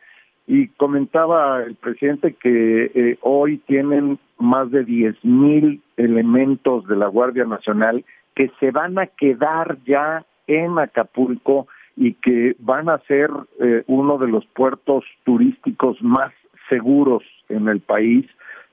[0.46, 7.06] Y comentaba el presidente que eh, hoy tienen más de diez mil elementos de la
[7.06, 8.04] Guardia Nacional
[8.34, 14.18] que se van a quedar ya en Acapulco y que van a ser eh, uno
[14.18, 16.32] de los puertos turísticos más
[16.68, 18.26] seguros en el país,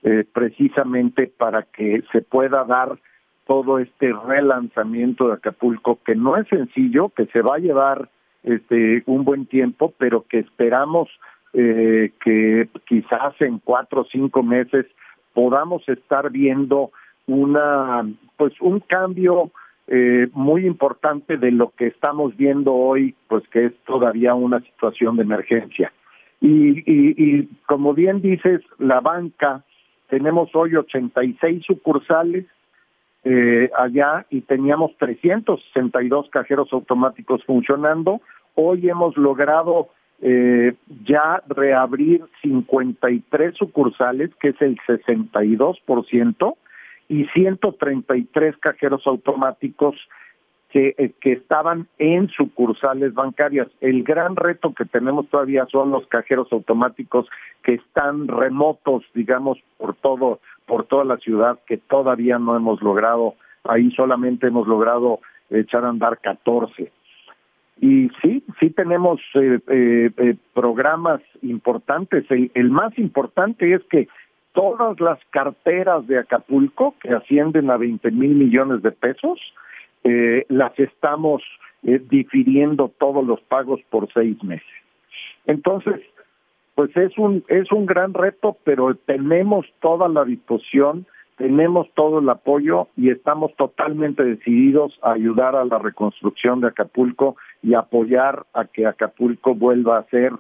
[0.04, 2.98] eh, precisamente para que se pueda dar
[3.46, 8.10] todo este relanzamiento de Acapulco, que no es sencillo, que se va a llevar
[8.44, 11.10] este un buen tiempo, pero que esperamos
[11.54, 14.86] eh, que quizás en cuatro o cinco meses
[15.34, 16.92] podamos estar viendo
[17.26, 19.52] una pues un cambio
[19.92, 25.16] eh, muy importante de lo que estamos viendo hoy, pues que es todavía una situación
[25.16, 25.92] de emergencia.
[26.40, 29.64] Y, y, como bien dices, la banca,
[30.08, 32.46] tenemos hoy 86 sucursales
[33.24, 38.22] eh, allá y teníamos 362 cajeros automáticos funcionando.
[38.54, 39.90] Hoy hemos logrado
[40.22, 46.56] eh, ya reabrir 53 sucursales, que es el 62%,
[47.10, 49.96] y 133 cajeros automáticos
[50.70, 53.68] que, eh, que estaban en sucursales bancarias.
[53.82, 57.28] El gran reto que tenemos todavía son los cajeros automáticos
[57.64, 63.34] que están remotos, digamos, por todo, por toda la ciudad, que todavía no hemos logrado,
[63.64, 65.20] ahí solamente hemos logrado
[65.50, 66.92] echar a andar 14.
[67.82, 72.26] Y sí, sí tenemos eh, eh, programas importantes.
[72.30, 74.08] El, más importante es que
[74.60, 79.40] todas las carteras de Acapulco, que ascienden a 20 mil millones de pesos,
[80.50, 81.42] las estamos
[81.82, 84.68] difiriendo todos los pagos por seis meses.
[85.46, 86.02] Entonces,
[86.76, 91.06] pues es un, es un gran reto, pero tenemos toda la disposición
[91.40, 97.38] tenemos todo el apoyo y estamos totalmente decididos a ayudar a la reconstrucción de Acapulco
[97.64, 100.34] y apoyar a que Acapulco vuelva a ser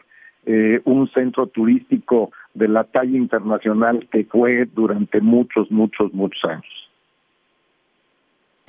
[0.45, 6.88] eh, un centro turístico de la talla internacional que fue durante muchos, muchos, muchos años.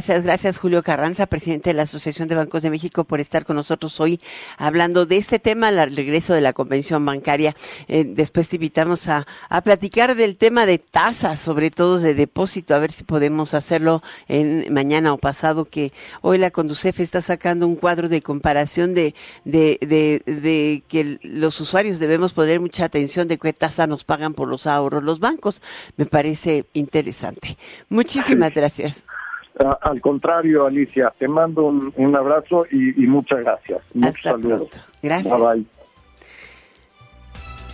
[0.01, 3.57] Gracias, gracias Julio Carranza, presidente de la Asociación de Bancos de México, por estar con
[3.57, 4.19] nosotros hoy
[4.57, 7.55] hablando de este tema, el regreso de la convención bancaria.
[7.87, 12.75] Eh, después te invitamos a, a, platicar del tema de tasas, sobre todo de depósito,
[12.75, 17.67] a ver si podemos hacerlo en mañana o pasado, que hoy la Conducef está sacando
[17.67, 23.29] un cuadro de comparación de, de, de, de que los usuarios debemos poner mucha atención
[23.29, 25.61] de qué tasa nos pagan por los ahorros los bancos.
[25.99, 27.59] Me parece interesante.
[27.91, 29.03] Muchísimas gracias.
[29.59, 33.83] Al contrario, Alicia, te mando un, abrazo y, muchas gracias.
[34.03, 34.79] Hasta pronto.
[35.03, 35.35] Gracias.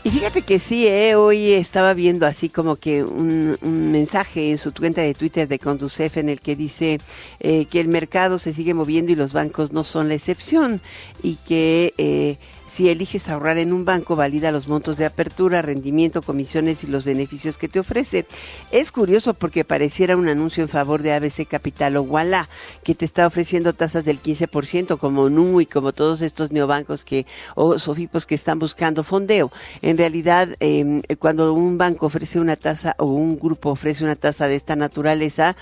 [0.07, 1.17] Y fíjate que sí, ¿eh?
[1.17, 6.17] hoy estaba viendo así como que un, mensaje en su cuenta de Twitter de Conducef
[6.17, 7.01] en el que dice
[7.41, 10.81] eh, que el mercado se sigue moviendo y los bancos no son la excepción
[11.25, 16.23] y que eh, si eliges ahorrar en un banco, valida los montos de apertura, rendimiento,
[16.23, 18.27] comisiones y los beneficios que te ofrece.
[18.71, 22.49] Es curioso porque pareciera un anuncio en favor de ABC Capital o Walla,
[22.83, 27.27] que te está ofreciendo tasas del 15% como NU y como todos estos neobancos que
[27.55, 29.53] o sofipos que están buscando fondeo.
[29.83, 34.49] En realidad, em, cuando un banco ofrece una tasa o un grupo ofrece una tasa
[34.49, 35.57] de esta naturaleza,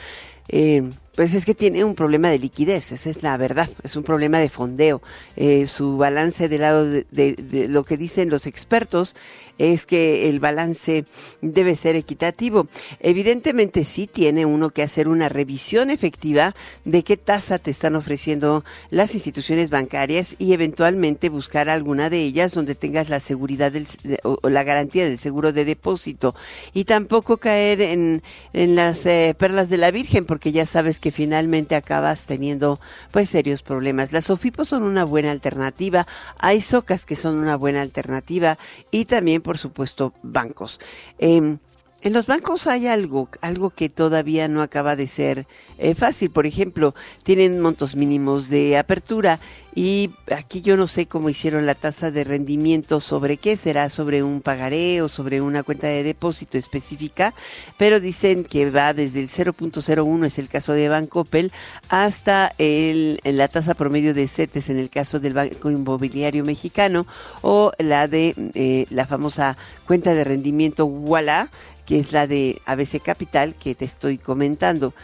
[0.48, 0.82] eh,
[1.14, 4.38] pues es que tiene un problema de liquidez, esa es la verdad, es un problema
[4.38, 5.00] de fondeo.
[5.36, 9.14] Eh, su balance del lado de, lo que dicen los expertos
[9.58, 11.04] es que el balance
[11.40, 12.66] debe ser equitativo.
[13.00, 18.64] Evidentemente sí tiene uno que hacer una revisión efectiva de qué tasa te están ofreciendo
[18.90, 23.86] las instituciones bancarias y eventualmente buscar alguna de ellas donde tengas la seguridad del,
[24.22, 26.34] o la garantía del seguro de depósito.
[26.72, 31.12] Y tampoco caer en, en las eh, perlas de la Virgen porque ya sabes que
[31.12, 34.12] finalmente acabas teniendo pues serios problemas.
[34.12, 36.06] Las OFIPO son una buena alternativa,
[36.38, 38.58] hay socas que son una buena alternativa
[38.90, 40.80] y también por supuesto bancos.
[41.18, 41.60] Em,
[42.04, 45.46] en los bancos hay algo, algo que todavía no acaba de ser
[45.78, 46.30] eh, fácil.
[46.30, 49.40] Por ejemplo, tienen montos mínimos de apertura
[49.74, 54.22] y aquí yo no sé cómo hicieron la tasa de rendimiento sobre qué será, sobre
[54.22, 57.34] un pagaré o sobre una cuenta de depósito específica,
[57.78, 61.52] pero dicen que va desde el 0.01, es el caso de Bancoppel,
[61.88, 67.06] hasta el, la tasa promedio de CETES en el caso del Banco Inmobiliario Mexicano
[67.40, 71.50] o la de eh, la famosa cuenta de rendimiento Walla
[71.86, 74.94] que es la de ABC Capital que te estoy comentando.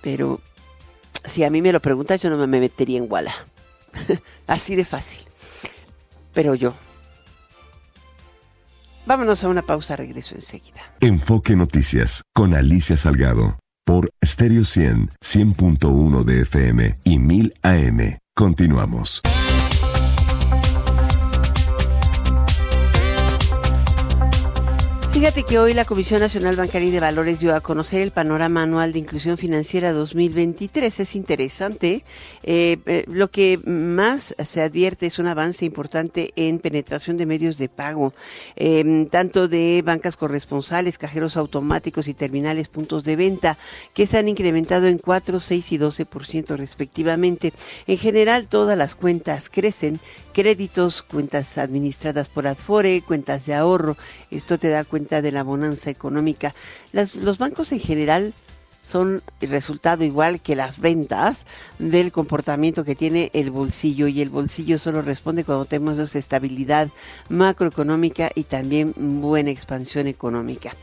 [0.00, 0.40] Pero
[1.24, 3.34] si a mí me lo preguntas, yo no me metería en Walla.
[4.46, 5.20] Así de fácil.
[6.32, 6.74] Pero yo.
[9.06, 10.80] Vámonos a una pausa, regreso enseguida.
[11.00, 18.18] Enfoque Noticias con Alicia Salgado por Stereo 100, 100.1 de FM y 1000 AM.
[18.34, 19.20] Continuamos.
[25.14, 28.64] Fíjate que hoy la Comisión Nacional Bancaria y de Valores dio a conocer el panorama
[28.64, 30.98] anual de inclusión financiera 2023.
[30.98, 32.02] Es interesante.
[32.42, 37.58] Eh, eh, lo que más se advierte es un avance importante en penetración de medios
[37.58, 38.12] de pago,
[38.56, 43.56] em, tanto de bancas corresponsales, cajeros automáticos y terminales puntos de venta,
[43.94, 47.52] que se han incrementado en 4, 6 y 12% respectivamente.
[47.86, 50.00] En general, todas las cuentas crecen
[50.34, 53.96] créditos, cuentas administradas por Adfore, cuentas de ahorro.
[54.30, 56.54] Esto te da cuenta de la bonanza económica.
[56.92, 58.34] los bancos en general
[58.82, 61.46] son el resultado igual que las ventas
[61.78, 66.90] del comportamiento que tiene el bolsillo y el bolsillo solo responde cuando tenemos estabilidad
[67.30, 68.92] macroeconómica y también
[69.22, 70.76] buena expansión económica.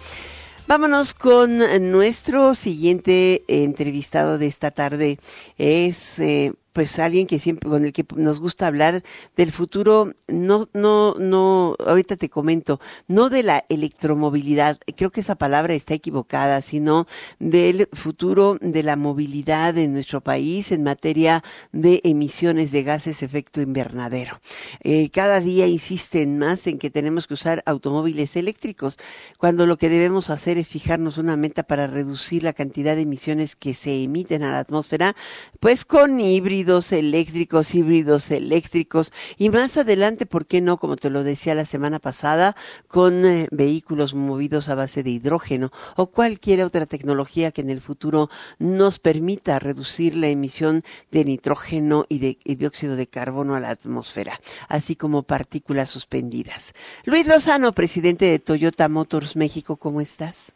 [0.68, 1.58] Vámonos con
[1.92, 5.20] nuestro siguiente entrevistado de esta tarde.
[5.58, 9.03] Es eh, pues alguien que siempre con el que nos gusta hablar
[9.36, 15.36] del futuro no no no ahorita te comento no de la electromovilidad creo que esa
[15.36, 17.07] palabra está equivocada sino
[17.39, 23.61] del futuro de la movilidad en nuestro país en materia de emisiones de gases efecto
[23.61, 24.39] invernadero.
[24.82, 28.97] Eh, cada día insisten más en que tenemos que usar automóviles eléctricos
[29.38, 33.55] cuando lo que debemos hacer es fijarnos una meta para reducir la cantidad de emisiones
[33.55, 35.15] que se emiten a la atmósfera
[35.59, 40.78] pues con híbridos híbridos eléctricos, híbridos eléctricos y más adelante, ¿por qué no?
[40.78, 42.55] Como te lo decía la semana pasada,
[42.88, 47.82] con eh, vehículos movidos a base de hidrógeno o cualquier otra tecnología que en el
[47.82, 53.72] futuro nos permita reducir la emisión de nitrógeno y de dióxido de carbono a la
[53.72, 56.74] atmósfera, así como partículas suspendidas.
[57.05, 60.53] Luis Lozano, presidente de Toyota Motors México, ¿cómo estás?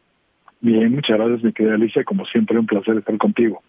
[0.66, 2.03] Bien, muchas gracias, mi querida Alicia.
[2.03, 3.61] Como siempre, un placer estar contigo.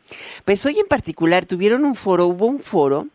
[0.46, 3.08] Pues hoy en particular tuvieron un foro, hubo un foro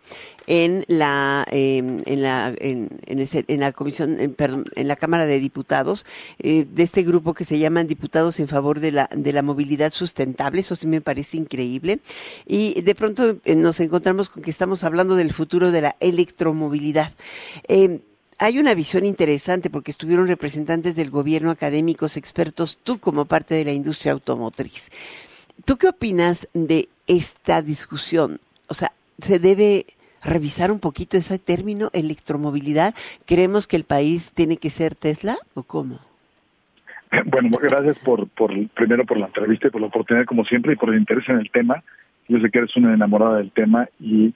[0.45, 5.39] en la em, en la en, en, la comisión, en, perdón, en la Cámara de
[5.39, 6.05] Diputados
[6.37, 9.89] eh, de este grupo que se llaman Diputados en favor de la de la movilidad
[9.89, 10.61] sustentable.
[10.61, 12.01] Eso sí me parece increíble.
[12.45, 17.11] Y de pronto eh, nos encontramos con que estamos hablando del futuro de la electromovilidad.
[17.67, 18.01] Eh,
[18.41, 23.65] hay una visión interesante porque estuvieron representantes del gobierno, académicos, expertos, tú como parte de
[23.65, 24.89] la industria automotriz.
[25.63, 28.39] ¿Tú qué opinas de esta discusión?
[28.67, 29.85] O sea, ¿se debe
[30.23, 32.95] revisar un poquito ese término electromovilidad?
[33.27, 35.99] ¿Creemos que el país tiene que ser Tesla o cómo?
[37.25, 40.77] Bueno, gracias por, por primero por la entrevista y por la oportunidad como siempre y
[40.77, 41.83] por el interés en el tema.
[42.27, 44.33] Yo sé que eres una enamorada del tema y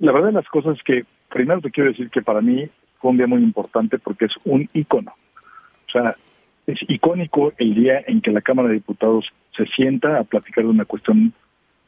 [0.00, 2.68] la verdad de las cosas es que primero te quiero decir que para mí
[3.16, 5.12] día muy importante porque es un icono.
[5.88, 6.16] O sea,
[6.66, 9.26] es icónico el día en que la Cámara de Diputados
[9.56, 11.32] se sienta a platicar de una cuestión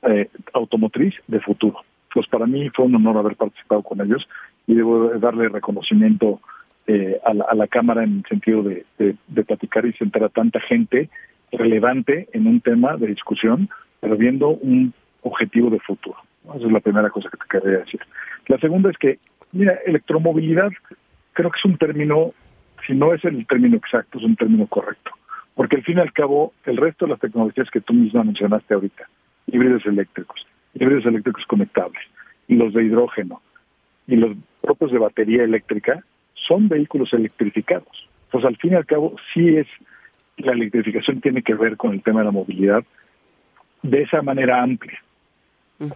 [0.02, 1.80] eh, automotriz de futuro.
[2.12, 4.26] Pues para mí fue un honor haber participado con ellos
[4.66, 6.40] y debo darle reconocimiento
[6.86, 11.10] eh, a, la, Cámara en el sentido de, de, platicar y sentar a tanta gente
[11.52, 13.68] relevante en un tema de discusión,
[14.00, 16.16] pero viendo un objetivo de futuro.
[16.44, 18.00] Esa es la primera cosa que te quería decir.
[18.46, 19.18] La segunda es que
[19.52, 20.70] Mira, electromovilidad
[21.32, 22.32] creo que es un término,
[22.86, 25.12] si no es el término exacto, es un término correcto.
[25.54, 28.74] Porque al fin y al cabo, el resto de las tecnologías que tú misma mencionaste
[28.74, 29.08] ahorita,
[29.46, 32.02] híbridos eléctricos, híbridos eléctricos conectables,
[32.46, 33.40] y los de hidrógeno,
[34.06, 36.02] y los propios de batería eléctrica,
[36.34, 38.08] son vehículos electrificados.
[38.30, 39.66] Pues al fin y al cabo, sí es,
[40.36, 42.84] la electrificación tiene que ver con el tema de la movilidad
[43.82, 44.98] de esa manera amplia.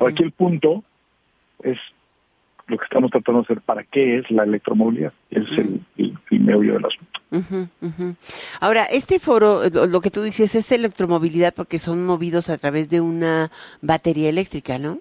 [0.07, 0.84] Aquí el punto
[1.62, 1.78] es
[2.67, 5.13] lo que estamos tratando de hacer para qué es la electromovilidad.
[5.31, 8.17] Ese es el, el, meollo del asunto.
[8.61, 13.01] Ahora, este foro, lo que tú dices es electromovilidad porque son movidos a través de
[13.01, 13.51] una
[13.81, 14.99] batería eléctrica, ¿no?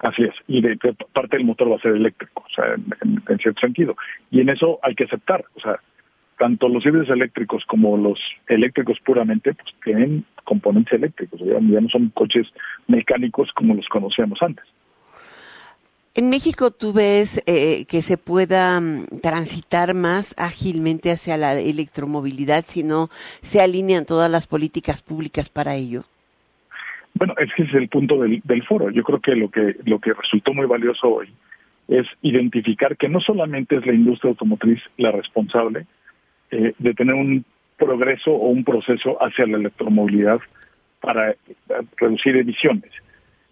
[0.00, 0.76] Así es, y de,
[1.12, 3.96] parte del motor va a ser eléctrico, o sea, en, cierto sentido.
[4.30, 5.80] Y en eso hay que aceptar, o sea,
[6.38, 8.18] tanto los híbridos eléctricos como los
[8.48, 12.46] eléctricos puramente, pues tienen componentes eléctricos, ya no son coches
[12.88, 14.64] mecánicos como los conocíamos antes.
[16.18, 22.64] En México tú ves eh, que se pueda mm, transitar más ágilmente hacia la electromovilidad
[22.66, 23.08] si no
[23.42, 26.04] se alinean todas las políticas públicas para ello.
[27.12, 28.90] Bueno, es que es el punto del, foro.
[28.90, 31.28] Yo creo que lo que lo que resultó muy valioso hoy
[31.86, 35.84] es identificar que no solamente es la industria automotriz la responsable
[36.50, 37.44] eh, de tener un
[37.76, 40.40] progreso o un proceso hacia la electromovilidad
[41.00, 41.36] para eh,
[41.98, 42.90] reducir emisiones,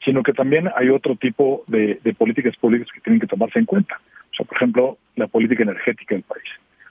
[0.05, 3.97] sino que también hay otro tipo de, políticas públicas que tienen que tomarse en cuenta.
[4.33, 6.45] O sea, por ejemplo, la política energética del país.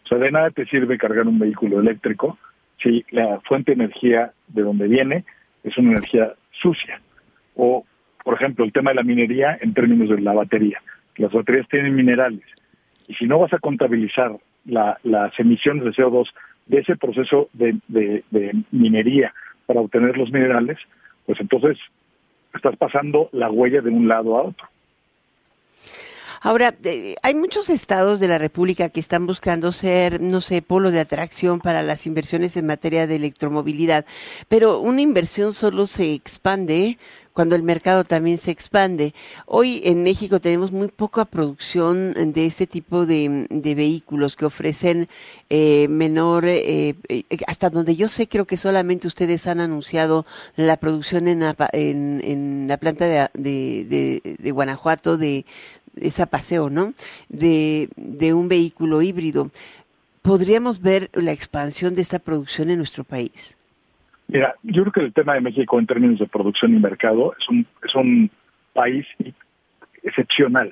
[0.03, 2.38] O sea, de nada te sirve cargar un vehículo eléctrico
[2.82, 5.24] si la fuente de energía de donde viene
[5.64, 6.99] es una energía sucia.
[7.55, 7.86] O,
[8.24, 10.82] por ejemplo, el tema de la minería en términos de la batería.
[11.18, 12.43] Las baterías tienen minerales.
[13.07, 14.32] Y si no vas a contabilizar
[14.66, 16.28] las emisiones de CO2
[16.66, 18.24] de ese proceso de
[18.72, 19.34] minería
[19.66, 20.78] para obtener los minerales,
[21.26, 21.78] pues entonces
[22.54, 24.68] estás pasando la huella de un lado a otro.
[26.46, 26.76] Ahora,
[27.22, 31.62] hay muchos estados de la República que están buscando ser, no sé, polo de atracción
[31.62, 34.06] para las inversiones en materia de electromovilidad,
[34.50, 36.98] pero una inversión solo se expande
[37.32, 39.14] cuando el mercado también se expande.
[39.46, 45.08] Hoy en México tenemos muy poca producción de este tipo de, vehículos que ofrecen
[45.50, 50.26] eh, menor, eh, eh, hasta donde yo sé, creo que solamente ustedes han anunciado
[50.58, 55.46] la producción en la, en, la planta de, de, de Guanajuato de,
[56.00, 56.94] ese paseo, ¿no?
[57.30, 59.50] De, de un vehículo híbrido.
[60.22, 63.58] ¿Podríamos ver la expansión de esta producción en nuestro país?
[64.28, 67.50] Mira, yo creo que el tema de México en términos de producción y mercado es
[67.50, 68.32] un, es un
[68.72, 69.06] país
[70.02, 70.72] excepcional,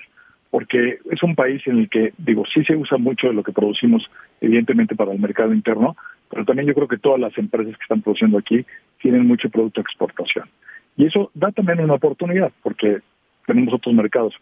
[0.50, 3.52] porque es un país en el que, digo, sí se usa mucho de lo que
[3.52, 4.10] producimos,
[4.40, 5.96] evidentemente, para el mercado interno,
[6.30, 8.66] pero también yo creo que todas las empresas que están produciendo aquí
[9.02, 10.50] tienen mucho producto de exportación.
[10.98, 13.00] Y eso da también una oportunidad, porque
[13.46, 14.34] tenemos otros mercados,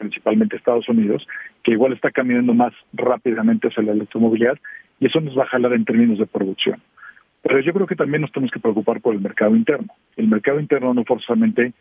[0.00, 1.26] principalmente Estados Unidos,
[1.62, 4.58] que igual está caminando más rápidamente hacia la electromovilidad
[4.98, 6.80] y eso nos va a jalar en términos de producción.
[7.42, 9.92] Pero yo creo que también nos tenemos que preocupar por el mercado interno.
[10.16, 11.72] El mercado interno no forzosamente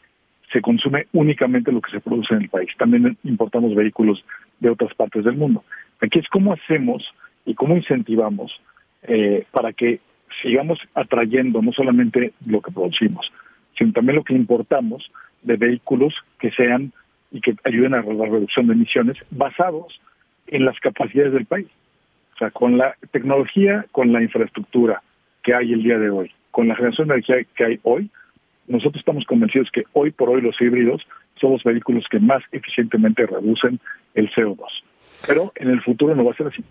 [0.51, 2.69] se consume únicamente lo que se produce en el país.
[2.77, 4.23] También importamos vehículos
[4.59, 5.63] de otras partes del mundo.
[6.01, 7.03] Aquí es cómo hacemos
[7.45, 8.51] y cómo incentivamos
[9.03, 9.99] eh, para que
[10.41, 13.31] sigamos atrayendo no solamente lo que producimos,
[13.77, 15.09] sino también lo que importamos
[15.41, 16.91] de vehículos que sean
[17.31, 19.99] y que ayuden a la reducción de emisiones basados
[20.47, 21.67] en las capacidades del país.
[22.35, 25.01] O sea, con la tecnología, con la infraestructura
[25.43, 28.09] que hay el día de hoy, con la generación de energía que hay hoy,
[28.67, 31.05] nosotros estamos convencidos que hoy por hoy los híbridos
[31.39, 33.79] son los vehículos que más eficientemente reducen
[34.13, 34.59] el CO2.
[35.27, 36.63] Pero en el futuro no va a ser así.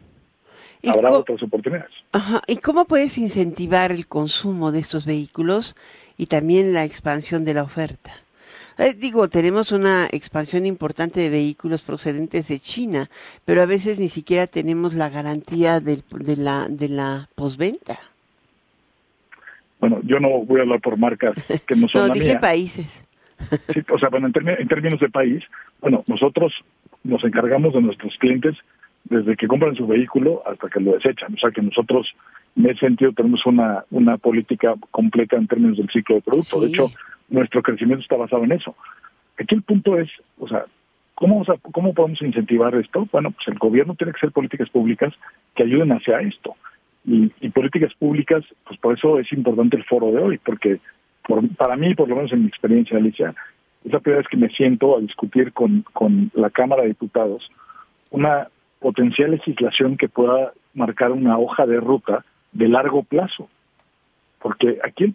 [0.86, 1.90] Habrá otras oportunidades.
[2.12, 2.40] Ajá.
[2.46, 5.74] ¿Y cómo puedes incentivar el consumo de estos vehículos
[6.16, 8.12] y también la expansión de la oferta?
[8.78, 13.08] Eh, digo, tenemos una expansión importante de vehículos procedentes de China,
[13.44, 16.00] pero a veces ni siquiera tenemos la garantía de,
[16.36, 17.98] la, de la posventa.
[19.80, 21.34] Bueno, yo no voy a hablar por marcas
[21.66, 23.04] que no son no, dije países.
[23.72, 25.42] Sí, o sea, bueno, en, en términos de país,
[25.80, 26.52] bueno, nosotros
[27.04, 28.56] nos encargamos de nuestros clientes
[29.04, 31.34] desde que compran su vehículo hasta que lo desechan.
[31.34, 32.12] O sea que nosotros,
[32.56, 36.60] en ese sentido, tenemos una, una política completa en términos del ciclo de producto.
[36.60, 36.90] De hecho,
[37.28, 38.74] nuestro crecimiento está basado en eso.
[39.38, 40.08] Aquí el punto es,
[40.38, 40.64] o sea,
[41.14, 43.08] ¿cómo, ¿cómo podemos incentivar esto?
[43.12, 45.12] Bueno, pues el gobierno tiene que hacer políticas públicas
[45.54, 46.56] que ayuden hacia esto.
[47.04, 50.78] Y, políticas públicas, pues por eso es importante el foro de hoy, porque
[51.26, 53.34] por, para mí, por lo menos en mi experiencia, Alicia,
[53.84, 57.50] es la primera vez que me siento a discutir con, con la Cámara de Diputados
[58.10, 58.48] una
[58.80, 63.48] potencial legislación que pueda marcar una hoja de ruta de largo plazo.
[64.40, 65.14] Porque aquí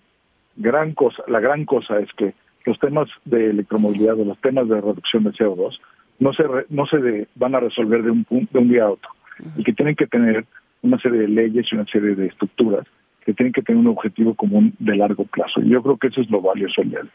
[0.55, 2.33] gran cosa, la gran cosa es que
[2.65, 5.79] los temas de electromovilidad o los temas de reducción de CO2
[6.19, 9.09] no se no se van a resolver de un de un día a otro
[9.57, 10.45] y que tienen que tener
[10.81, 12.85] una serie de leyes y una serie de estructuras
[13.25, 15.61] que tienen que tener un objetivo común de largo plazo.
[15.61, 17.09] Y yo creo que eso es lo valioso el día de hoy.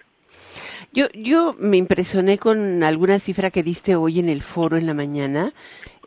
[0.90, 4.94] Yo, yo me impresioné con alguna cifra que diste hoy en el foro en la
[4.94, 5.52] mañana,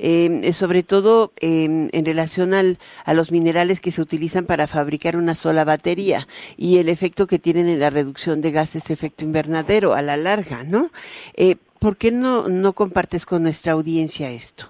[0.02, 5.16] eh, sobre todo em, en relación al, a los minerales que se utilizan para fabricar
[5.16, 6.28] una sola batería
[6.58, 10.18] y el efecto que tienen en la reducción de gases de efecto invernadero a la
[10.18, 10.89] larga, ¿no?
[11.36, 14.66] Eh, ¿Por qué no, no compartes con nuestra audiencia esto?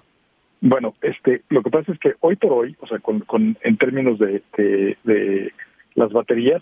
[0.62, 3.78] Bueno, este, lo que pasa es que hoy por hoy, o sea, con, con en
[3.78, 5.52] términos de, de
[5.96, 6.62] las baterías,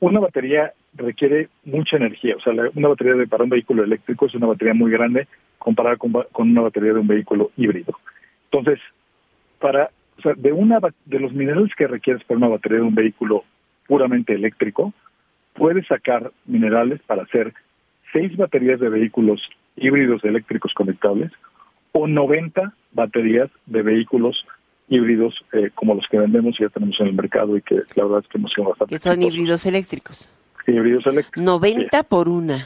[0.00, 2.36] una batería requiere mucha energía.
[2.36, 5.26] O sea, una batería de, para un vehículo eléctrico es una batería muy grande
[5.58, 6.12] comparada con,
[6.50, 7.96] una batería de un vehículo híbrido.
[8.50, 8.80] Entonces,
[9.58, 12.94] para, o sea, de, una, de los minerales que requieres para una batería de un
[12.94, 13.44] vehículo
[13.86, 14.92] puramente eléctrico,
[15.54, 17.54] puedes sacar minerales para hacer
[18.12, 19.40] seis baterías de vehículos
[19.76, 21.30] híbridos eléctricos conectables
[21.92, 24.44] o 90 baterías de vehículos
[24.88, 28.04] híbridos eh, como los que vendemos y ya tenemos en el mercado y que la
[28.04, 28.94] verdad es que hemos sido bastante.
[28.94, 30.30] Que son híbridos eléctricos
[30.66, 31.42] híbridos eléctricos.
[31.42, 32.58] 90 por una.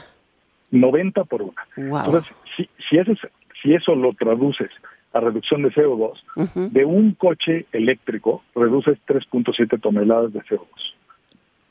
[0.71, 1.67] 90 por una.
[1.75, 3.13] Entonces, si, si, eso,
[3.61, 4.69] si eso lo traduces
[5.13, 10.67] a reducción de CO2, de un coche eléctrico reduces 3.7 toneladas de CO2.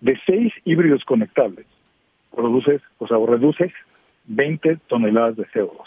[0.01, 1.67] De seis híbridos conectables,
[2.35, 3.73] produces, o sea, reduces
[4.27, 5.85] 20 toneladas de CO2.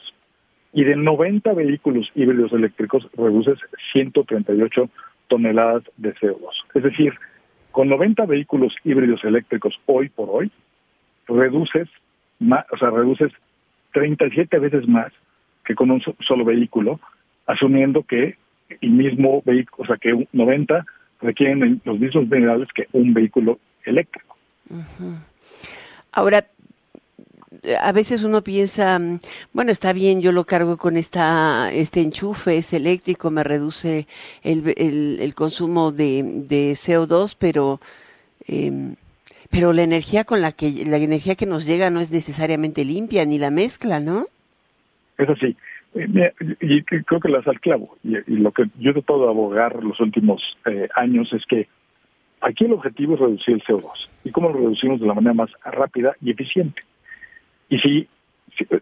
[0.73, 3.57] Y de 90 vehículos híbridos eléctricos, reduces
[3.91, 4.89] 138
[5.27, 6.49] toneladas de CO2.
[6.75, 7.13] Es decir,
[7.80, 10.51] con 90 vehículos híbridos eléctricos hoy por hoy,
[11.30, 11.88] reduces,
[12.38, 13.32] más, o sea, reduces
[13.93, 15.13] 37 veces más
[15.63, 16.99] que con un solo vehículo,
[17.47, 18.36] asumiendo que
[18.82, 20.86] el mismo vehículo, o sea, que 90
[21.21, 24.36] requieren los mismos minerales que un vehículo eléctrico.
[26.11, 26.43] Ahora,
[27.80, 28.99] a veces uno piensa,
[29.53, 34.07] bueno, está bien, yo lo cargo con esta, este enchufe, es eléctrico, me reduce
[34.43, 37.80] el, el, consumo de, de, CO2, pero,
[38.47, 38.95] eh,
[39.49, 43.26] pero la energía con la que, la energía que nos llega no es necesariamente limpia,
[43.26, 44.26] ni la mezcla, ¿no?
[45.17, 45.55] Es así.
[45.95, 47.97] Eh, y creo que la al clavo.
[48.03, 51.67] Y, lo que yo he tratado de abogar los últimos eh, años es que
[52.41, 53.91] aquí el objetivo es reducir el CO2.
[54.24, 56.82] ¿Y cómo lo reducimos de la manera más rápida y eficiente?
[57.70, 58.07] Y si,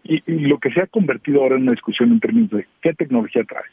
[0.04, 3.44] y, lo que se ha convertido ahora en una discusión en términos de qué tecnología
[3.44, 3.64] trae.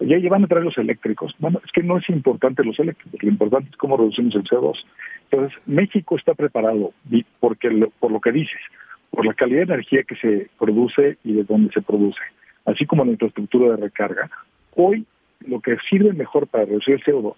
[0.00, 1.34] Ya llevan a traer los eléctricos.
[1.38, 4.74] Bueno, es que no es importante los eléctricos, lo importante es cómo reducimos el CO2.
[5.30, 6.92] Entonces, México está preparado
[7.40, 8.60] porque por lo que dices,
[9.10, 12.20] por la calidad de energía que se produce y de dónde se produce,
[12.64, 14.30] así como la infraestructura de recarga.
[14.74, 15.06] Hoy
[15.46, 17.34] lo que sirve mejor para reducir el CO2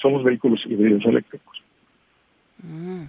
[0.00, 1.62] son los vehículos híbridos eléctricos.
[2.62, 3.04] Mm.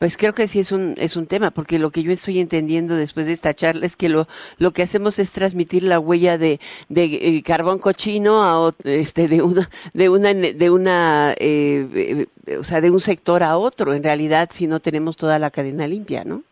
[0.00, 2.96] Pues creo que sí es un, es un tema, porque lo que yo estoy entendiendo
[2.96, 4.26] después de esta charla es que lo,
[4.58, 9.42] lo que hacemos es transmitir la huella de, de eh, carbón cochino a este de
[9.42, 14.02] una de una de una eh, eh, o sea de un sector a otro en
[14.02, 16.44] realidad si no tenemos toda la cadena limpia, ¿no?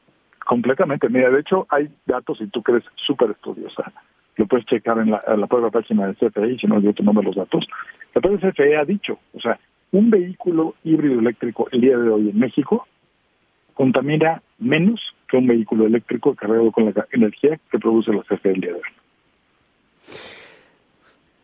[0.45, 1.09] Completamente.
[1.09, 3.91] Mira, de hecho hay datos y tú crees súper estudiosa.
[4.37, 7.03] Lo puedes checar en la, en la propia página del CFE, si no yo te
[7.03, 7.67] mando los datos.
[8.15, 9.59] La propia CFE ha dicho, o sea,
[9.93, 12.87] un vehículo híbrido eléctrico el día de hoy en México
[13.79, 18.61] contamina menos que un vehículo eléctrico cargado con la energía que produce la CFE el
[18.61, 18.91] día de hoy.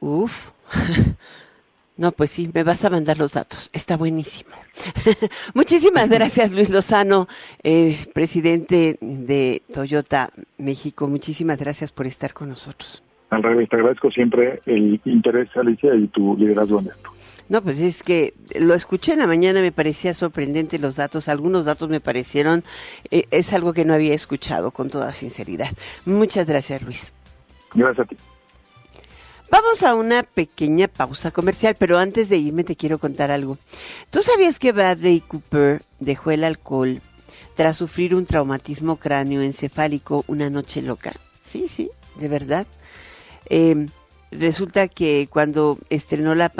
[0.00, 0.50] Uf.
[1.96, 3.70] No, pues sí, me vas a mandar los datos.
[3.72, 4.50] Está buenísimo.
[5.54, 7.28] Muchísimas gracias, Luis Lozano,
[7.62, 11.06] eh, presidente de Toyota México.
[11.06, 13.00] Muchísimas gracias por estar con nosotros.
[13.30, 17.13] Al revés, te agradezco siempre el interés, Alicia, y tu liderazgo en esto.
[17.48, 21.64] No, pues es que lo escuché en la mañana, me parecía sorprendente los datos, algunos
[21.64, 22.64] datos me parecieron,
[23.10, 25.70] eh, es algo que no había escuchado con toda sinceridad.
[26.06, 27.12] Muchas gracias, Luis.
[27.74, 28.16] Gracias a ti.
[29.50, 33.58] Vamos a una pequeña pausa comercial, pero antes de irme te quiero contar algo.
[34.10, 37.02] ¿Tú sabías que Bradley Cooper dejó el alcohol
[37.54, 41.12] tras sufrir un traumatismo cráneoencefálico una noche loca?
[41.42, 42.66] Sí, sí, de verdad.
[43.48, 43.86] Eh,
[44.38, 46.52] resulta que cuando estrenó la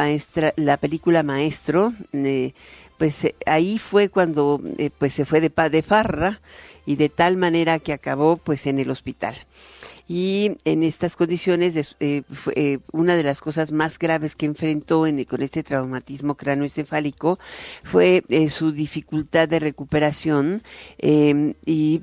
[0.57, 2.53] la película Maestro, eh,
[2.99, 6.41] pues eh, ahí fue cuando eh, pues se fue de, de farra
[6.87, 9.35] y de tal manera que acabó pues en el hospital
[10.07, 15.07] y en estas condiciones eh, fue, eh, una de las cosas más graves que enfrentó
[15.07, 17.39] en, con este traumatismo cráneoencefálico
[17.83, 20.63] fue eh, su dificultad de recuperación
[20.99, 22.03] em, y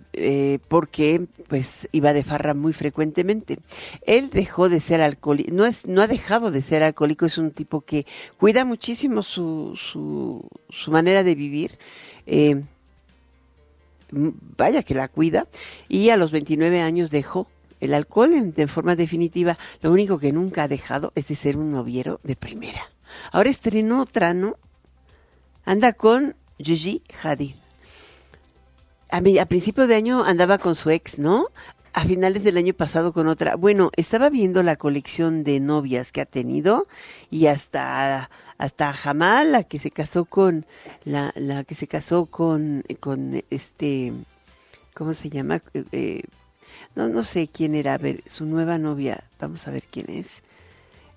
[0.67, 3.59] porque pues iba de farra muy frecuentemente.
[4.05, 7.51] Él dejó de ser alcohólico, no, es, no ha dejado de ser alcohólico, es un
[7.51, 8.05] tipo que
[8.37, 11.77] cuida muchísimo su, su, su manera de vivir.
[12.25, 12.63] Eh,
[14.11, 15.47] vaya que la cuida,
[15.87, 17.47] y a los 29 años dejó
[17.81, 19.57] el alcohol en, de forma definitiva.
[19.81, 22.91] Lo único que nunca ha dejado es de ser un noviero de primera.
[23.31, 24.55] Ahora estrenó otra, ¿no?
[25.65, 27.55] Anda con Gigi Hadid.
[29.09, 31.47] A, principio de año andaba con su ex, ¿no?
[31.93, 33.55] A finales del año pasado con otra.
[33.55, 36.87] Bueno, estaba viendo la colección de novias que ha tenido
[37.29, 40.67] y hasta hasta Jamal, la que se casó con
[41.03, 44.13] la, la que se casó con con este
[44.93, 45.61] ¿cómo se llama?
[45.73, 46.23] Eh,
[46.95, 50.41] no, no sé quién era, su nueva novia, vamos a ver quién es.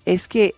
[0.05, 0.55] Es que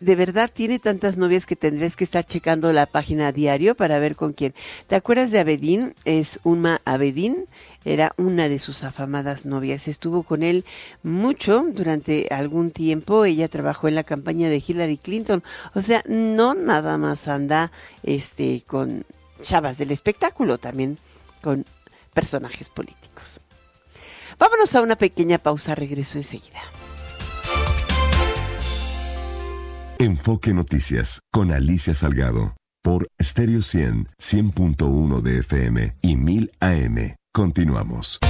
[0.00, 4.16] de verdad tiene tantas novias que tendrías que estar checando la página diario para ver
[4.16, 4.54] con quién.
[4.88, 5.94] ¿Te acuerdas de Abedín?
[6.04, 7.46] Es Uma Abedín,
[7.84, 9.86] era una de sus afamadas novias.
[9.86, 10.64] Estuvo con él
[11.02, 13.24] mucho durante algún tiempo.
[13.24, 15.44] Ella trabajó en la campaña de Hillary Clinton.
[15.74, 17.70] O sea, no nada más anda
[18.02, 19.04] este con
[19.42, 20.98] chavas del espectáculo, también
[21.42, 21.64] con
[22.12, 23.40] personajes políticos.
[24.38, 26.60] Vámonos a una pequeña pausa, regreso enseguida.
[29.98, 37.16] Enfoque Noticias con Alicia Salgado por Stereo 100, 100.1 de FM y 1000 AM.
[37.32, 38.20] Continuamos.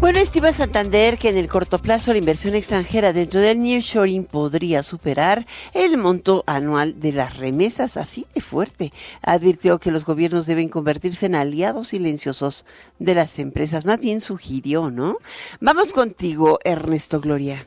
[0.00, 4.82] Bueno, estima Santander que en el corto plazo la inversión extranjera dentro del nearshoring podría
[4.82, 8.94] superar el monto anual de las remesas, así de fuerte.
[9.20, 12.64] Advirtió que los gobiernos deben convertirse en aliados silenciosos
[12.98, 15.18] de las empresas, más bien sugirió, ¿no?
[15.60, 17.66] Vamos contigo, Ernesto Gloria.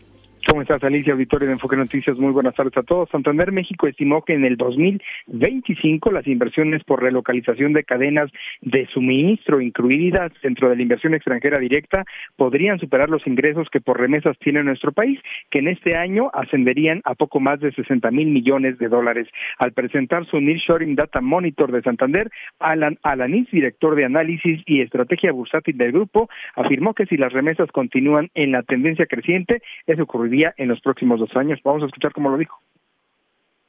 [0.53, 1.13] ¿Cómo estás, Alicia?
[1.13, 2.15] Auditorio de Enfoque Noticias.
[2.19, 3.09] Muy buenas tardes a todos.
[3.09, 8.29] Santander México estimó que en el 2025 las inversiones por relocalización de cadenas
[8.61, 13.99] de suministro incluidas dentro de la inversión extranjera directa podrían superar los ingresos que por
[13.99, 18.27] remesas tiene nuestro país, que en este año ascenderían a poco más de 60 mil
[18.27, 19.27] millones de dólares.
[19.57, 22.29] Al presentar su Nearshoring Data Monitor de Santander,
[22.59, 27.71] Alan Alanis, director de análisis y estrategia bursátil del grupo, afirmó que si las remesas
[27.71, 31.59] continúan en la tendencia creciente, eso ocurriría en los próximos dos años.
[31.63, 32.59] Vamos a escuchar cómo lo dijo.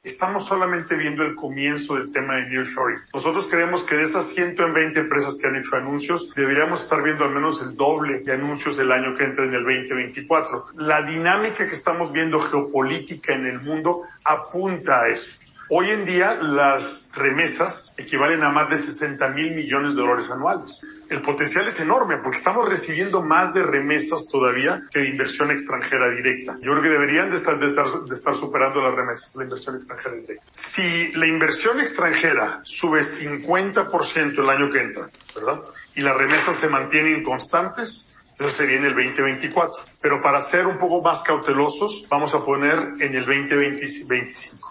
[0.05, 2.99] Estamos solamente viendo el comienzo del tema de Nearshoring.
[3.11, 7.31] Nosotros creemos que de esas 120 empresas que han hecho anuncios, deberíamos estar viendo al
[7.31, 10.65] menos el doble de anuncios del año que entra en el 2024.
[10.75, 15.39] La dinámica que estamos viendo geopolítica en el mundo apunta a eso.
[15.67, 20.85] Hoy en día las remesas equivalen a más de 60 mil millones de dólares anuales.
[21.09, 26.09] El potencial es enorme porque estamos recibiendo más de remesas todavía que de inversión extranjera
[26.11, 26.55] directa.
[26.61, 30.43] Yo creo que deberían de estar, superando las remesas, la inversión extranjera directa.
[30.51, 35.61] Si la inversión extranjera sube 50% el año que entra, ¿verdad?
[35.95, 39.83] Y las remesas se mantienen constantes, entonces se viene el 2024.
[39.99, 44.64] Pero para ser un poco más cautelosos, vamos a poner en el 2025.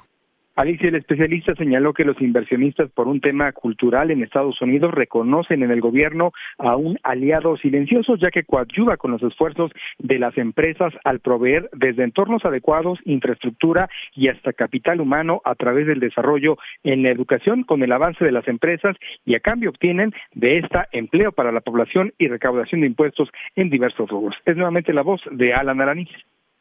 [0.56, 5.64] Alicia, el especialista señaló que los inversionistas por un tema cultural en Estados Unidos reconocen
[5.64, 10.38] en el gobierno a un aliado silencioso, ya que coadyuva con los esfuerzos de las
[10.38, 16.56] empresas al proveer desde entornos adecuados, infraestructura y hasta capital humano a través del desarrollo
[16.84, 20.86] en la educación con el avance de las empresas y a cambio obtienen de esta
[20.92, 24.36] empleo para la población y recaudación de impuestos en diversos rubros.
[24.46, 26.10] Es nuevamente la voz de Alan Araniz.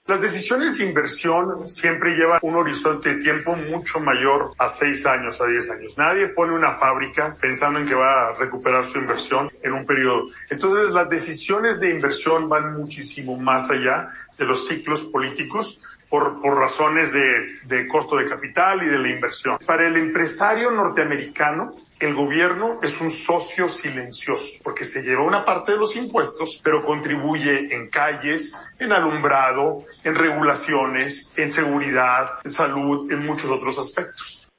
[0.05, 5.39] Las decisiones de inversión siempre llevan un horizonte de tiempo mucho mayor a seis años,
[5.39, 5.97] a diez años.
[5.97, 10.25] Nadie pone una fábrica pensando en que va a recuperar su inversión en un periodo.
[10.49, 15.79] Entonces, las decisiones de inversión van muchísimo más allá de los ciclos políticos
[16.09, 19.57] por, por razones de, de costo de capital y de la inversión.
[19.65, 25.73] Para el empresario norteamericano, el gobierno es un socio silencioso porque se lleva una parte
[25.73, 33.11] de los impuestos, pero contribuye en calles, en alumbrado, en regulaciones, en seguridad, en salud,
[33.11, 34.49] en muchos otros aspectos.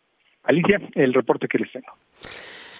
[0.44, 1.92] Alicia, el reporte que les tengo.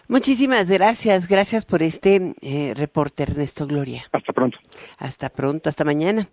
[0.07, 4.05] Muchísimas gracias, gracias por este eh, reporte, Ernesto Gloria.
[4.13, 4.59] Hasta pronto.
[4.99, 6.29] Hasta pronto, hasta mañana.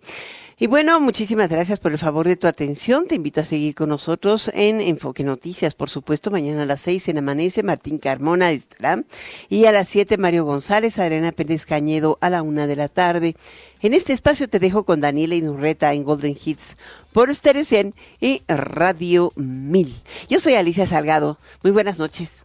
[0.58, 3.08] Y bueno, muchísimas gracias por el favor de tu atención.
[3.08, 7.08] Te invito a seguir con nosotros en Enfoque Noticias, por supuesto, mañana a las seis
[7.08, 9.02] en Amanece, Martín Carmona estará.
[9.48, 13.34] Y a las siete, Mario González, Adriana Pérez Cañedo a la una de la tarde.
[13.80, 16.76] En este espacio te dejo con Daniela Inurreta en Golden Hits
[17.12, 20.02] por Stereo 100 y Radio 1000.
[20.28, 21.38] Yo soy Alicia Salgado.
[21.62, 22.44] Muy buenas noches.